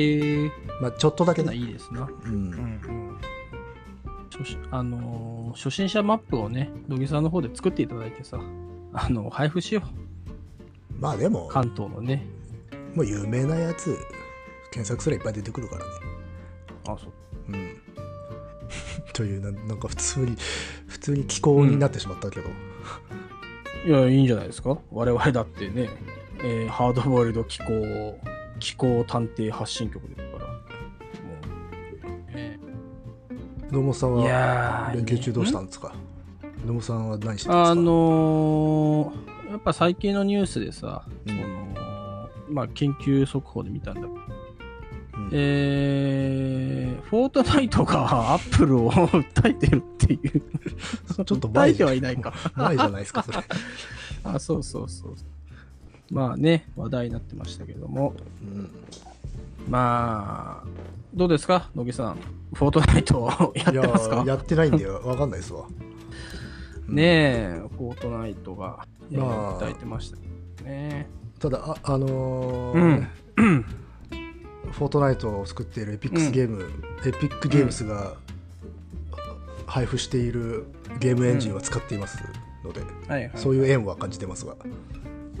[0.00, 2.02] えー、まあちょっとだけねいいですな。
[2.02, 3.18] ううんんうん。
[4.30, 8.38] 初心あのー初心者マップをね、乃木さんの方で作っていただいてさ、
[8.92, 11.00] あの、配布しよう。
[11.00, 12.24] まあでも関東のね。
[12.94, 13.96] もう有名なやつ
[14.70, 15.90] 検索すればいっぱい出てくるからね
[16.88, 17.12] あ、そう。
[17.48, 17.76] うん
[19.14, 20.36] というななんか普通に
[20.86, 22.48] 普通に気候になってしまったけど、
[23.84, 24.78] いいや、いいんじゃないですか？
[24.92, 25.88] 我々だってね、
[26.40, 27.64] えーハードボイルド気候、
[28.58, 30.46] 気候探偵発信局ですから。
[30.46, 30.58] もう、
[32.34, 32.58] え
[33.70, 35.94] 野本さんは連休中どうしたんんですか？
[36.66, 37.70] 野本さんは何してたんですか？
[37.70, 41.36] あのーやっぱ最近のニュースでさ、うん。
[41.36, 45.30] そのまあ、緊急速報で見たんだけど、うん。
[45.32, 50.42] えー、フォートナイトがアップルを訴えてるっていう。
[51.14, 51.72] ちょっと訴前。
[51.74, 52.34] じゃえてはいないか。
[52.56, 53.38] ないじゃないですかそれ、
[54.24, 55.14] あ、そうそうそう。
[56.10, 58.14] まあね、話題になってましたけども。
[58.42, 58.70] うん
[59.68, 60.66] まあ、
[61.14, 62.16] どうですか、乃木さん。
[62.54, 64.24] フォートナイトやってますか？
[64.26, 65.66] やってないんでわかんないですわ
[66.86, 70.16] ねえ、フォートナイトが、えーまあ訴えてました
[70.64, 71.06] ね。
[71.38, 73.06] ただああのー
[73.36, 73.64] うん。
[74.72, 76.70] フォートナイトを作っているエピックスゲーム、
[77.06, 78.14] エピックゲームスが
[79.66, 80.64] 配布している
[81.00, 82.18] ゲームエンジンは使っています
[82.64, 82.80] ので。
[83.36, 84.56] そういう縁は感じてますが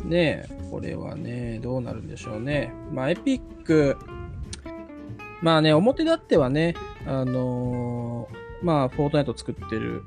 [0.04, 2.72] ねえ、これはね、どうなるんでしょうね。
[2.92, 3.96] まあ、エピック、
[5.42, 6.74] まあね、表立ってはね、
[7.06, 10.02] あのーまあ、フォートナイト作ってる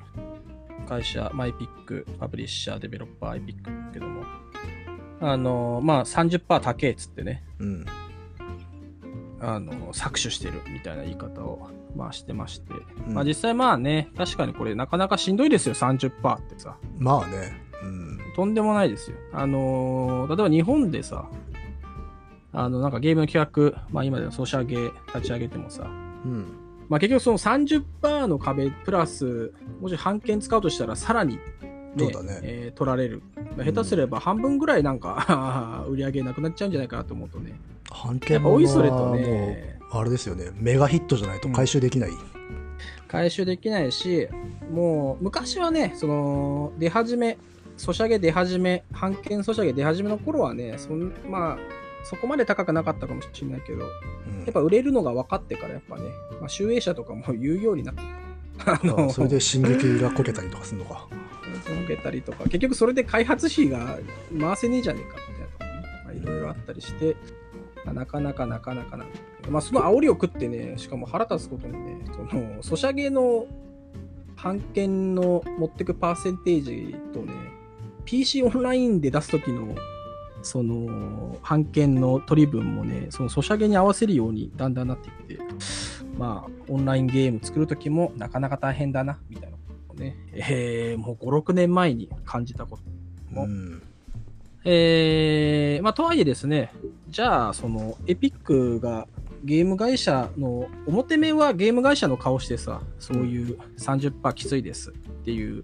[0.88, 4.24] 会社、まあ、エピック、パブリッシャー、デベロッパー、エピックですけども、
[5.22, 7.86] あのーまあ、30%高えっつってね、うん。
[9.40, 12.74] あのー搾取してるみたいな言い方を、まあ、してまして、
[13.08, 13.14] うん。
[13.14, 16.78] まあ、実際まあね、確かにこれなかなかしんどいですよ、30%ってさ。
[16.98, 17.62] まあね。
[17.84, 19.18] うんとんでもないですよ。
[19.34, 21.30] あのー例えば日本でさ、
[22.54, 24.76] あの、なんかゲームの企画、まあ今でのソシャゲ
[25.14, 25.84] 立ち上げてもさ、
[26.26, 26.46] うん
[26.90, 31.42] まあ結局その30%の壁プラス、もし半券使うとしたらさらに、ね
[31.98, 33.22] そうだねえー取られる。
[33.58, 37.54] まあ下手すれば半分ぐらいなんか 売り上げなくなっちゃうんじゃないかなと思うとね。
[37.90, 42.12] 半券もおいそれとね、あれですよねメガヒットじゃないと回収できない、
[43.10, 44.30] 回収できないし、
[44.74, 47.38] もう昔はね、その出始め、
[47.82, 51.58] ソシャゲ出始め、半券ソシャゲ出始めの頃はね、そんまあ、
[52.04, 54.44] そこまで高くなかったかもしれないけど、うん。
[54.44, 56.04] やっぱ売れるのが分かってから、やっぱね、
[56.40, 58.02] まあ、集英社とかも言うようになって、
[58.68, 61.08] ああの、それで進撃がこけたりとかするのか。
[61.84, 63.98] 受けたりとか、結局それで開発費が
[64.40, 67.16] 回せねえじゃねえかみたいなとかね、まあ、いろいろあったりして、
[67.84, 69.06] まあなかなかなかなかな。
[69.50, 73.48] まあ、その煽りを食ってね、しかも腹立つことにね、その、ソシャゲの
[74.36, 77.51] 版権の持ってくパーセンテージとね、
[78.12, 79.74] PC オンラインで出すときの、
[80.42, 85.40] その、版権の取り分もね、そのソシャゲに合わせるようにだんだんなってきて、
[86.18, 92.84] まあ、オンラインゲーム作るときもなかなか大変だな、みたいなことをね、えー、もう5、6年前に感じたこと。
[93.40, 93.82] おうん
[94.66, 96.74] えー、まあ、とはいえですね、
[97.08, 99.08] じゃあ、その、エピックが
[99.46, 104.94] ゲーム会社の、表面はゲーム会社の顔してさ、そういう30%きついですっ
[105.24, 105.64] ていう、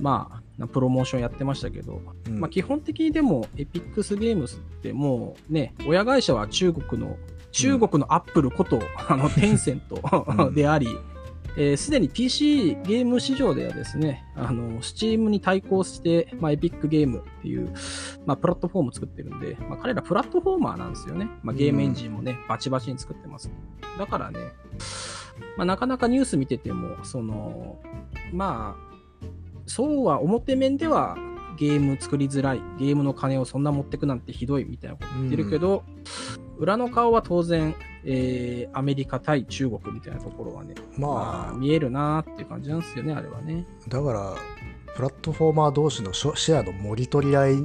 [0.00, 7.16] まあ、プロモーションやってましたけど、うんまあ、基本的にでも、エピックスゲームスってもうね、親会社は中国の、
[7.52, 10.88] 中国のアップルこと、あの、テンセントうん であり、
[11.56, 17.72] えーすでに PC ゲーム市場ではですね、あの、Steam に対抗して、まあ、エピックゲームっていう、
[18.26, 21.28] まあ、プラットフォーム作ってるんで、まあ、彼らプラットフォーマーなんですよね。
[21.42, 23.50] まあ、ゲームエンジンもね、バチバチに作ってます。
[23.98, 24.38] だからね、
[25.56, 27.78] まあ、なかなかニュース見てても、その、
[28.32, 28.87] まあ、
[29.68, 31.16] そうは表面では
[31.58, 35.84] ゲーム作りづらい、ゲームの金をそんな持ってくなんてひどいみたいなこと言ってるけど、
[36.56, 43.66] 裏の顔は当然、えーアメリカ対中国みたいなところはね、ままあ、見えるなーっていう感じなんですよね、あれはね。
[43.86, 44.34] あだから
[44.94, 47.56] プラットフォーマー同士のシェアの盛り取り合い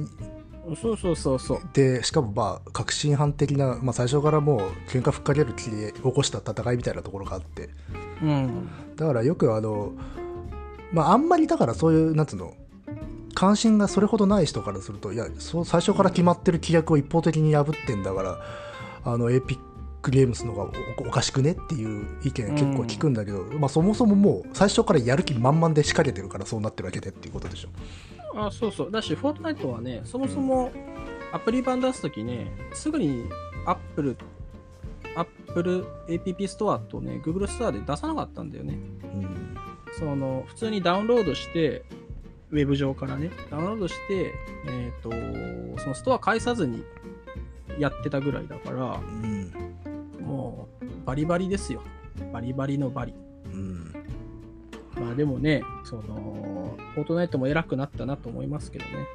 [0.80, 1.60] そうそうそうそう。
[1.72, 7.70] でしかもまあ革新犯的な、まあ、最初からもう喧嘩ふっかける気で起こした戦いみたいなところがあって
[8.22, 8.68] うん。
[8.96, 9.92] だからよくあの
[10.94, 12.54] まああんまりだからそういうなんつうの
[13.34, 18.40] 関心がそれほどない人からするといやそう最初から決まってる規約を一方的に破ってんだから
[19.04, 19.58] あのエピッ
[20.00, 27.68] クゲームスの方がおおかしくねっていう意見結構聞くんだけど、まあそもそももう最初からやる気満々で仕掛けてるからそうなってるわけでっていうことでしょ。
[28.36, 28.90] あそうそう。
[28.90, 30.70] だし、フォートナイトはね、そもそも
[31.32, 33.24] アプリ版出すときね、すぐに
[33.66, 34.16] Apple、
[35.16, 38.78] Apple App ストアとね、Google ストアで出さなかったんだよね。
[39.04, 39.53] うん
[39.98, 41.84] その、普通にダウンロードして、
[42.50, 44.32] ウェブ上からね、ダウンロードして、
[44.66, 45.10] えっ、と、
[45.80, 46.84] そのストア返さずに
[47.78, 49.52] やってたぐらいだから、うん
[50.20, 51.82] もう、バリバリですよ。
[52.32, 53.14] バリバリのバリ。
[53.46, 53.94] うん
[54.94, 59.06] まあでもね、その、フォートナイトも偉くなったなと思いますけどね。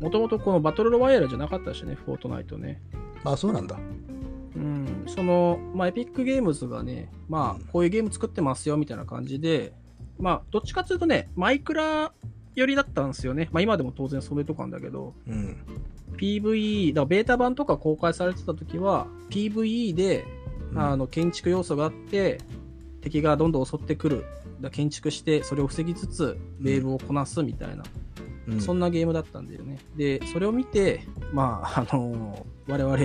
[0.00, 2.80] もともとこのバトルロワイヤルじゃなかったしね、フォートナイトね。
[3.24, 3.78] あそうなんだ。
[5.06, 9.72] うん、その、まあ、エピックゲームズがね、まあ、こういうゲーム作ってますよみたいな感じで、
[10.18, 12.12] まあ、どっちかというとね、マイクラ
[12.54, 13.48] 寄りだったんですよね。
[13.50, 15.56] まあ今でも当然それとかなんだけど、うん。
[16.16, 20.26] PVE、だベータ版とか公開されてた時は、PVE で、
[20.74, 22.38] あの、建築要素があって、
[23.00, 24.24] 敵がどんどん襲ってくる。
[24.60, 27.82] だ建築して、それを防ぎつつ、ウェーブをこなすみたいな、
[28.48, 29.78] うん、そんなゲームだったんだよね。
[29.96, 32.96] で、それを見て、まあ、あの我々、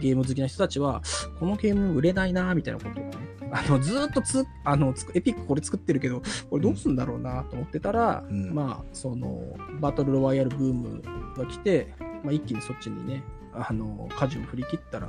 [0.00, 1.02] ゲーム好きな人たちは、
[1.38, 3.10] このゲーム売れないな、みたいなことをね、
[3.50, 11.02] あの、ずーっとつ、あの、エピックこれ作ってるけど、これどうすんだろうなと思ってたら、うんまあ、その、バトルロワイヤルブーム
[11.36, 13.22] が来て、まあ、一気にそっちにね、
[13.54, 15.08] あの、舵を振り切ったら、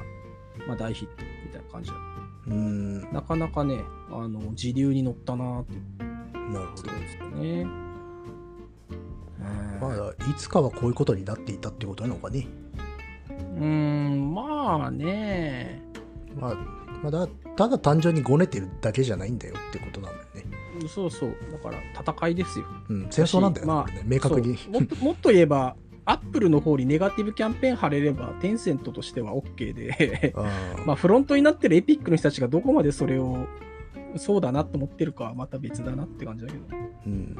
[0.67, 1.99] まあ、大ヒットみたいな感じだっ
[2.47, 3.01] うん。
[3.07, 3.13] た。
[3.13, 3.79] なかなかね、
[4.11, 5.75] あの、時流に乗ったなって
[6.53, 6.83] なるほど。
[6.83, 7.65] ですよね。
[9.79, 12.47] まあ、いつかはこういうことになっていたってことなのかね。
[13.59, 15.81] うーん、まあね、
[16.35, 16.55] まあ、
[17.03, 20.45] まあ、だただ単純にごねてるだけじゃないんだよってことなんだよね。
[20.87, 22.65] そうそう、だから戦いですよ。
[22.89, 24.57] うん、戦争なんだよね、まあね明確に。
[24.69, 30.33] もっと もっと言えば、アップルの方にネガティブキャンペーン貼れれば、テンセントとしては OK で、
[30.85, 33.47] まあフロントになってるエピックの人たちがどこまでそれを
[34.15, 36.65] そうだなと思ってるかはまた別だなって感じだけど。
[37.05, 37.35] うん、うん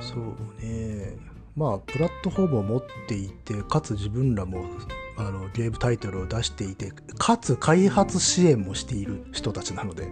[0.00, 0.20] そう
[0.60, 1.31] ね。
[1.56, 4.64] まあ、プラットフォームを持っていて、かつ自分らも
[5.18, 10.08] あのゲームタイトルを出していて、かつ開発支援もしている人たちなので、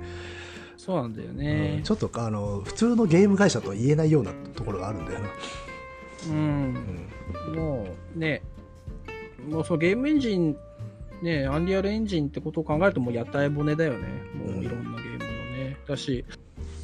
[0.77, 1.83] そうなんだようねん。
[1.83, 5.29] ちょっとあの普通のゲーム会社とは言えないようなところがあるんだよな。
[6.29, 7.09] うん。
[7.55, 8.43] もうね、
[9.49, 10.57] もうそのゲームエンジン、
[11.23, 14.09] ね、アンリアルエンジンってことを考えるともう屋台骨だよね。
[14.35, 15.27] もういろんなゲームの
[15.57, 15.77] ね。
[15.87, 16.25] だし、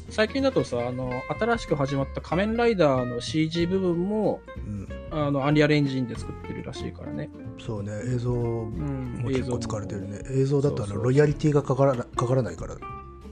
[0.09, 7.29] 最近だとさ、あの、新しく始まった仮面ライダーの CG 部分も、うん、あの、アンリアルエンジンで作ってるらしいからね。
[7.59, 10.21] そうね、映像うんも結構使われてるね。
[10.31, 12.75] 映像だとあのロイヤリティがかからなかからないから、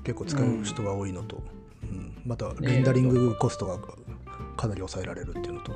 [0.04, 1.42] 結構使う人が多いのと、
[1.84, 2.14] うん。
[2.26, 3.80] またレンダリングコストが
[4.58, 5.72] かなり抑えられるっていうのと、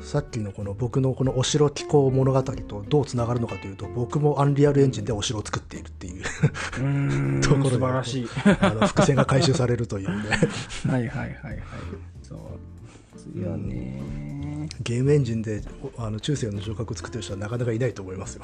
[0.00, 6.24] さっきのこの僕のこのお城機構物語とどうつながるのかというと、僕もアンリアルエンジンでお城を作っているっていう
[6.80, 7.40] うん。
[7.42, 8.28] ところで素晴らしい。
[8.60, 10.14] あの伏線が回収されるというね。
[10.88, 11.62] はいはいはいはい。
[12.22, 12.38] そう。
[13.18, 14.68] 次はね。
[14.82, 15.62] ゲームエンジンで
[15.96, 18.42] おあの中世の城郭を作ってる人はなかなかいないと思いますよ。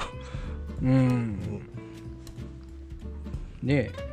[0.82, 1.38] うん。
[3.62, 4.11] ねえ。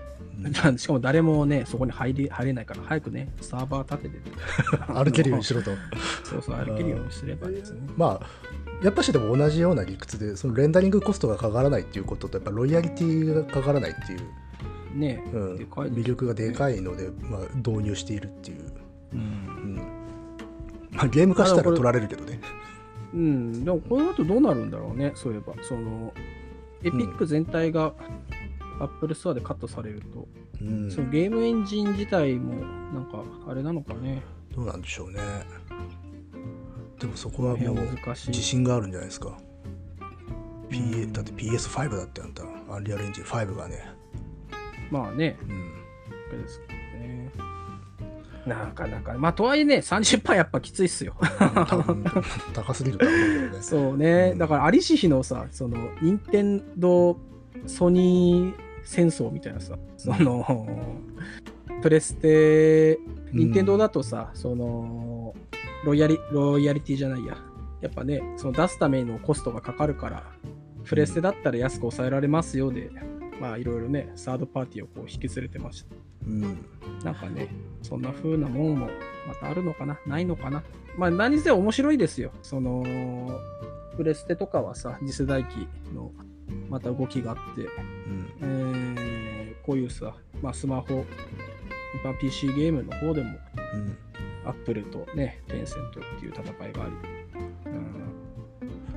[0.77, 4.31] しかも誰もね、そこに入り入れないから、早くね、サーバー立てて、
[4.93, 5.71] 歩けるようにしろと。
[6.23, 7.81] そうそう、歩けるようにすればですね。
[7.97, 8.49] まあ
[8.83, 18.57] やっぱしでも同じような理屈でそのレンダリングコストがかからないっていうこととやっぱロイヤリティがかからないっていう、ねえ、うん、魅力がでかいので、まあ、導入しているっていう、
[19.13, 19.19] うん。
[19.19, 19.81] うん
[20.91, 22.39] まあ、ゲーム化したら取られるけどね
[23.13, 25.53] うん、でもこの後どうなるんだろうね、そういえば。
[25.63, 26.13] その、
[26.83, 27.93] エピック全体が
[28.79, 30.27] Apple Store でカットされると、
[30.61, 30.91] うん。
[30.91, 34.21] そのゲームエンジン自体も、なんか、あれなのかね。
[34.55, 35.19] どうなんでしょうね。
[36.99, 37.75] でもそこはもう
[38.27, 39.37] 自信があるんじゃないですか、
[40.69, 42.43] PA だって PS5 だってあんた。
[42.69, 43.89] アンリアルエンジン5がね、
[44.91, 47.31] まあね、うん、ですけどね。
[48.45, 51.15] なかなか、まあとはいえね、30%やっぱきついっすよ。
[52.53, 53.61] 高すぎるとは思うけどね。
[53.63, 54.37] そうね、うん。
[54.37, 57.17] だから、アリシヒのさ、その、任天堂
[57.65, 60.65] ソニー戦争みたいなさ、その、
[61.83, 62.97] プレステ、
[63.31, 65.35] 任天堂だとさ、その、
[65.85, 67.37] ロイヤリ、ロイヤリティじゃないや。
[67.81, 70.23] やっぱね、その出すためのコストがかかるから、
[70.85, 72.89] プレステだったら安く抑えられますよで、
[73.39, 75.95] まあいろいろね、サードパーティーをこう引き連れてました。
[76.25, 76.41] うん。
[77.03, 77.47] なんかね、
[77.83, 78.89] そんな風なもんも
[79.27, 79.99] またあるのかな？
[80.07, 80.63] ないのかな？
[80.97, 82.31] まあ何せ面白いですよ。
[82.41, 82.83] その、
[83.95, 86.11] プレステとかはさ、次世代機の
[86.69, 88.33] また動きがあって、うん。
[88.41, 88.78] えー
[89.69, 91.05] こういうさ、まあスマホ、
[92.03, 93.37] まあ、PC ゲームの方でも、
[93.75, 93.95] うん。
[94.45, 96.93] アップルとね、テンセントっていう戦いがあり、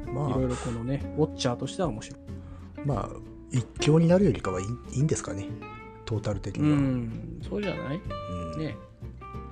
[0.06, 2.20] うん、まいろいろこのね、ウォッチャーとしては面白い。
[2.78, 3.08] あまあ
[3.50, 4.64] 一強になるよりかはい
[4.94, 5.46] いんですかね。
[6.06, 8.00] トータル的うには、ん、そうじゃない？
[8.54, 8.58] うん。
[8.58, 8.74] ね。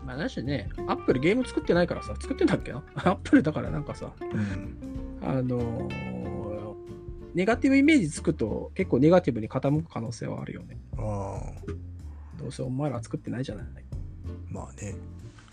[0.06, 2.82] まあ、だしね、アップルゲーム作ってないからさ、作ってんだっけな？
[2.94, 4.78] アップルだからなんかさ、うん。
[5.22, 6.09] あのー
[7.34, 10.76] ネガティブイメージつくと結構ネガティブに傾く可能性はあるよね。
[10.98, 11.72] ああ
[12.40, 13.64] どうせお前ら作ってないじゃない。
[14.50, 14.94] まあね。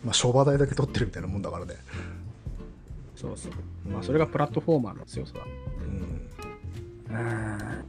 [0.04, 1.76] まあ商売代だけ取ってるみたいなもんだからね。
[3.16, 3.52] そうそう。
[3.90, 5.42] まあそれがプラットフォーマーの強さだ。
[7.10, 7.88] うん。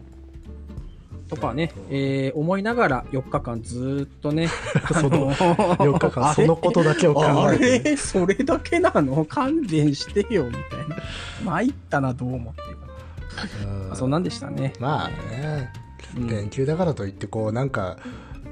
[1.28, 4.49] とかねうん、えー思いながら4日間ずーっとね、
[4.95, 7.97] その4日間そのことだけを考あえて、れ？
[7.99, 9.26] それだけなの？
[9.26, 10.97] 勘弁してよ、みたいな。
[11.45, 12.68] 参ったな、どう思ってい
[13.95, 14.72] そんなんでしたね。
[14.80, 15.72] まあね。
[16.16, 16.26] うん。
[16.28, 17.99] 連休だからといってこうなんか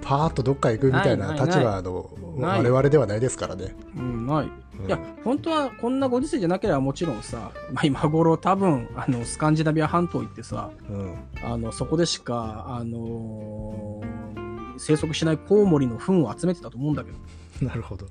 [0.03, 3.75] パーッとどっか行くみたいな立場の我々ではないですからね。
[3.97, 4.51] うん、ない。
[4.79, 4.87] うん。
[4.87, 11.15] いや、本当はこんなご時世じゃなければもちろんさ、まあ、今頃多分、あの、スカンジナビア半島行ってさ、うん。
[11.43, 14.37] あの、そこでしか、あのー
[14.79, 17.19] 生息しないコウモリの糞を集めてたと思うんだけど、
[17.67, 18.07] なるほど。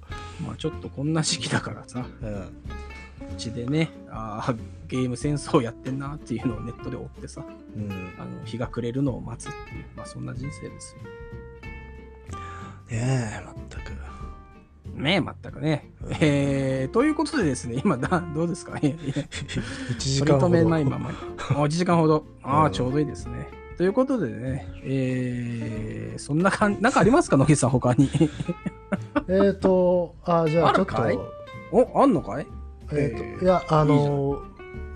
[0.45, 2.47] まあちょっとこんな時期だからさ、うん
[3.32, 4.57] うちでね、あー
[4.88, 7.43] ゲーム戦争やってんなっていうのをネットで追ってさ、
[7.76, 7.89] うん
[8.20, 11.01] あの日が暮れるのを待つっていう、まあそんな人生ですよ。
[12.89, 13.95] ねえ、まったく。
[14.95, 15.91] ねえ、まったくね。
[16.03, 18.78] うんえー、ということでですね、今だ、どうですか？
[18.80, 21.18] いやいや1時取り間ほど留めないままに。
[21.38, 22.26] あ1時間ほど。
[22.43, 23.47] ああ、うんちょうどいいですね。
[23.78, 28.09] ということでね、えー、そんな感じ、なんかありますか、野木さん、他に。
[29.28, 30.95] えっと、あ、じゃあちょっと、
[31.72, 32.47] お、あんのかい？
[32.91, 34.41] えーと、いや、あの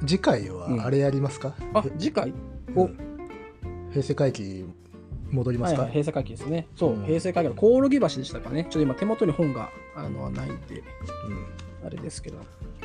[0.06, 0.78] 次回うん。
[0.78, 2.34] はあれやりますか、あ、次回？
[2.76, 2.98] おうん
[3.92, 4.66] 平成回帰
[5.32, 6.68] 戻りますか、はいはい、平成会期ですね。
[6.76, 7.06] そう、うん。
[7.06, 8.64] 平成会期のコオロギ橋でしたかね。
[8.66, 10.84] ちょっと今手元に本があのないんで、
[11.86, 12.44] あれですけど、ま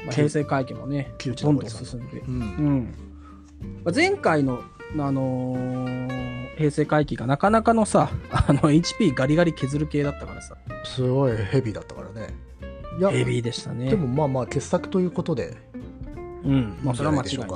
[0.09, 1.11] あ、き平成会期もね、
[1.43, 2.21] どんどん進んで。
[2.21, 2.35] うん。
[2.35, 2.95] うん。
[3.85, 4.63] まあ前回の、
[4.99, 12.29] あのー平成回帰がなかなかのさ、あの、HP ガリガリ削る系だったからさ、すごいヘビーだったからね。
[12.99, 13.89] いや、ヘビーでしたね。
[13.91, 15.57] でもまあまあ傑作ということで、
[16.45, 17.49] うん、まあ、それは間違いない。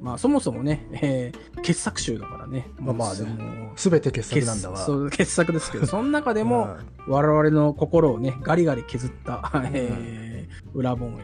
[0.00, 2.66] まあ、そもそもね、えー傑作集だからね。
[2.76, 4.76] まあまあねもうすべて傑作なんだわ。
[4.76, 11.16] 傑そう傑作ですけど、 その中でも、うん我々の心をね、ガリガリ削った、えー裏本へ。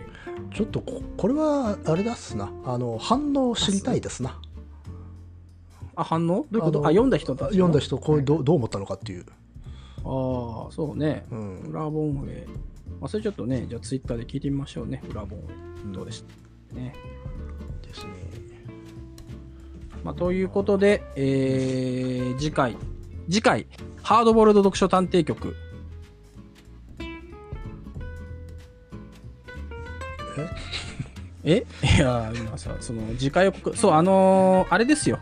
[0.55, 4.41] ちょっとここれはあれだっすなあの反応知りたいですな
[5.97, 6.47] あ、反応？
[6.51, 6.81] どういうこと？
[6.81, 9.25] のあ読んだ人たちの読んだ人これどうどう思ったのかっていう、
[10.05, 11.25] ああ、そうね。
[11.31, 12.47] うん裏本へ。
[13.01, 15.43] まあ、それちょっとね、じゃあツイッターで聞いてみましょうね、裏本へ。
[15.93, 16.25] どうでし
[16.71, 16.95] たね。
[17.83, 18.11] ですね
[20.05, 22.77] まあ、ということで、えー、次回、
[23.29, 23.67] 次回、
[24.03, 25.55] ハードボールド読書探偵局。
[31.45, 31.65] え？
[31.97, 35.19] いや、今さ、その、次回予告、そう、あのーあれですよ。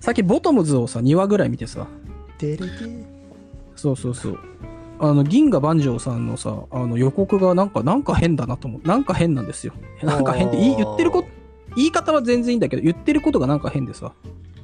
[0.00, 1.86] さっきボトムズをさ、2話ぐらい見てさ、
[3.76, 4.38] そうそうそう。
[5.00, 8.86] あの、銀河万丈さんのさ、あの予告がなんか、なんか変だなと思う。
[8.86, 9.72] なんか変なんですよ。
[10.02, 11.28] なんか変って、言ってること、
[11.74, 14.12] 言い方は全然いいんだけど、言ってることがなんか変でさ。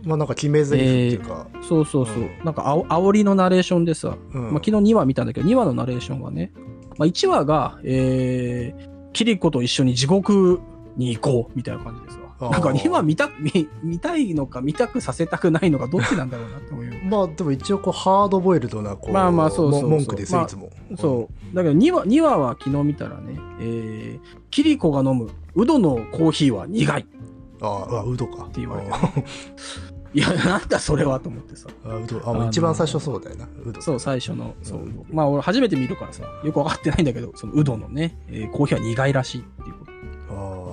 [0.05, 2.17] まあなんか決め台詞っていうか、そうそうそう。
[2.17, 6.53] うんなんかあお、煽りのナレーションでさ、うんまあ、昨日2話見たんだけど、2話のナレーションがね、
[6.99, 10.61] まあ、1話が、えー、キリコと一緒に地獄
[10.97, 12.26] に行こうみたいな感じですわ。
[12.26, 16.93] あーなんか2話見た 見見たいのか見たくさせたくないのかどっちなんだろうなって思うよ。
[17.09, 20.71] まあでも一応こうハードボイルドなこうまあまあそうそう文句ですよ、まあいつも。
[20.97, 21.55] そう。
[21.55, 27.01] だけど2話 ,2 話は昨日見たらね、えー、キリコが飲むウドのコーヒーは苦い。
[27.01, 27.17] って
[27.63, 28.49] ああウドか。
[28.55, 29.25] 言われて、ね、
[30.15, 31.69] いや、なんだそれはと思ってさ。
[31.85, 32.21] あウド。
[32.29, 33.81] あもう一番最初そうだよなウド。
[33.81, 34.81] そう、最初の、そう。
[34.81, 35.05] うん。
[35.11, 39.87] まあ俺初めて見るからさ、よくわかってないんだけど、そのウドのね、えーコーヒーは苦いらしいっていうこ
[40.29, 40.33] あ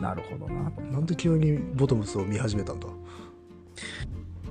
[0.00, 0.70] なるほどな。
[0.90, 2.88] なんで急にボトムスを見始めたんだ？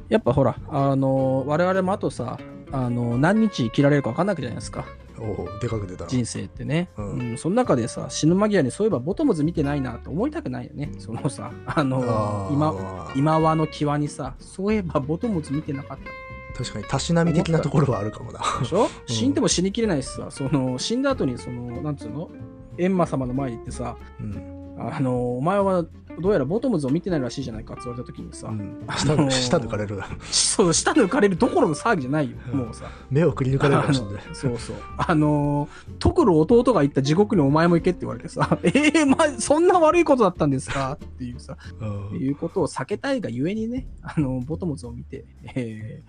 [0.10, 2.40] やっぱほら、あのー我々もあとさ、
[2.72, 4.86] あのー何日生きられるか分かんないわけじゃないですか。
[5.20, 6.10] おおでかく出たな。
[6.10, 6.90] 人生ってね。
[6.98, 10.92] ううんん、その中でさ、死ぬ間際にそういえばボトムズ見てないなと思いたくないよね。
[10.98, 16.64] そのさ、あの今、今和の際にさ、そういえばボトムズ見てなかった。
[16.64, 18.40] 確かにたしなみ的なところはあるかもな。
[18.62, 22.30] でしょ、死んでも死にきれないしさ、その、死んだ後に、その、なんつうの？
[22.78, 25.84] 閻魔様の前に行ってさ、うんあの、お前は
[26.20, 30.00] どうやらボトムズを見てないらしいじゃないかって言われた時にさ、うんあのー舌舌抜かれる
[30.32, 32.90] そう、舌抜かれるどころの騒ぎじゃないよ、うんもうさ。
[33.10, 34.76] 目をくり抜かれるかもしれないそうそう。
[34.98, 40.94] あのー、トクル弟が言った地獄にお前も行けって言われてさ、 ええまあ、そんな悪いことだったんですか？
[41.04, 45.26] っていうさ、うんいうことを避けたいがゆえにね、あの、ボトムズを見て、
[45.56, 46.04] え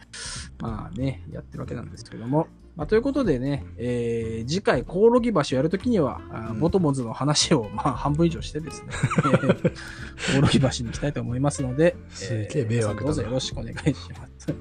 [0.59, 2.49] ーまあね、やってるわけなんですけども。
[2.81, 6.61] まあ、ということでね、えー次回、コオロギ橋をやるときには、あうん。
[6.61, 13.01] ボトムズの話を、まあ、半分以上してですね、え ーコオロギ橋に行きたいと思いますので、すげえ迷惑だな。
[13.03, 14.55] どうぞよろしくお願いします。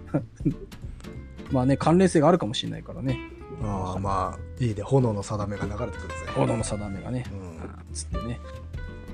[1.53, 3.17] まあね、関連性があるかもしれないからね、
[3.63, 4.83] ああまあいいね。
[4.83, 6.15] 炎の定めが流れてくるぜ。
[6.35, 7.93] 炎の定めがね、うん。
[7.95, 8.41] つってね。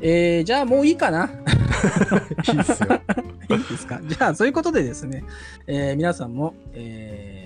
[0.01, 1.29] えーじゃあもういいかな。
[2.51, 3.01] いいっすよ。
[3.49, 3.99] いいですか？
[4.03, 5.23] じゃあ、そういうことでですね、
[5.67, 7.44] えー皆さんも、えー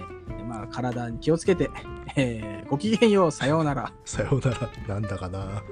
[0.50, 1.70] まあ、体に気をつけて、
[2.16, 3.94] えーごきげんよう、さようなら。
[4.06, 5.64] さようならなんだかな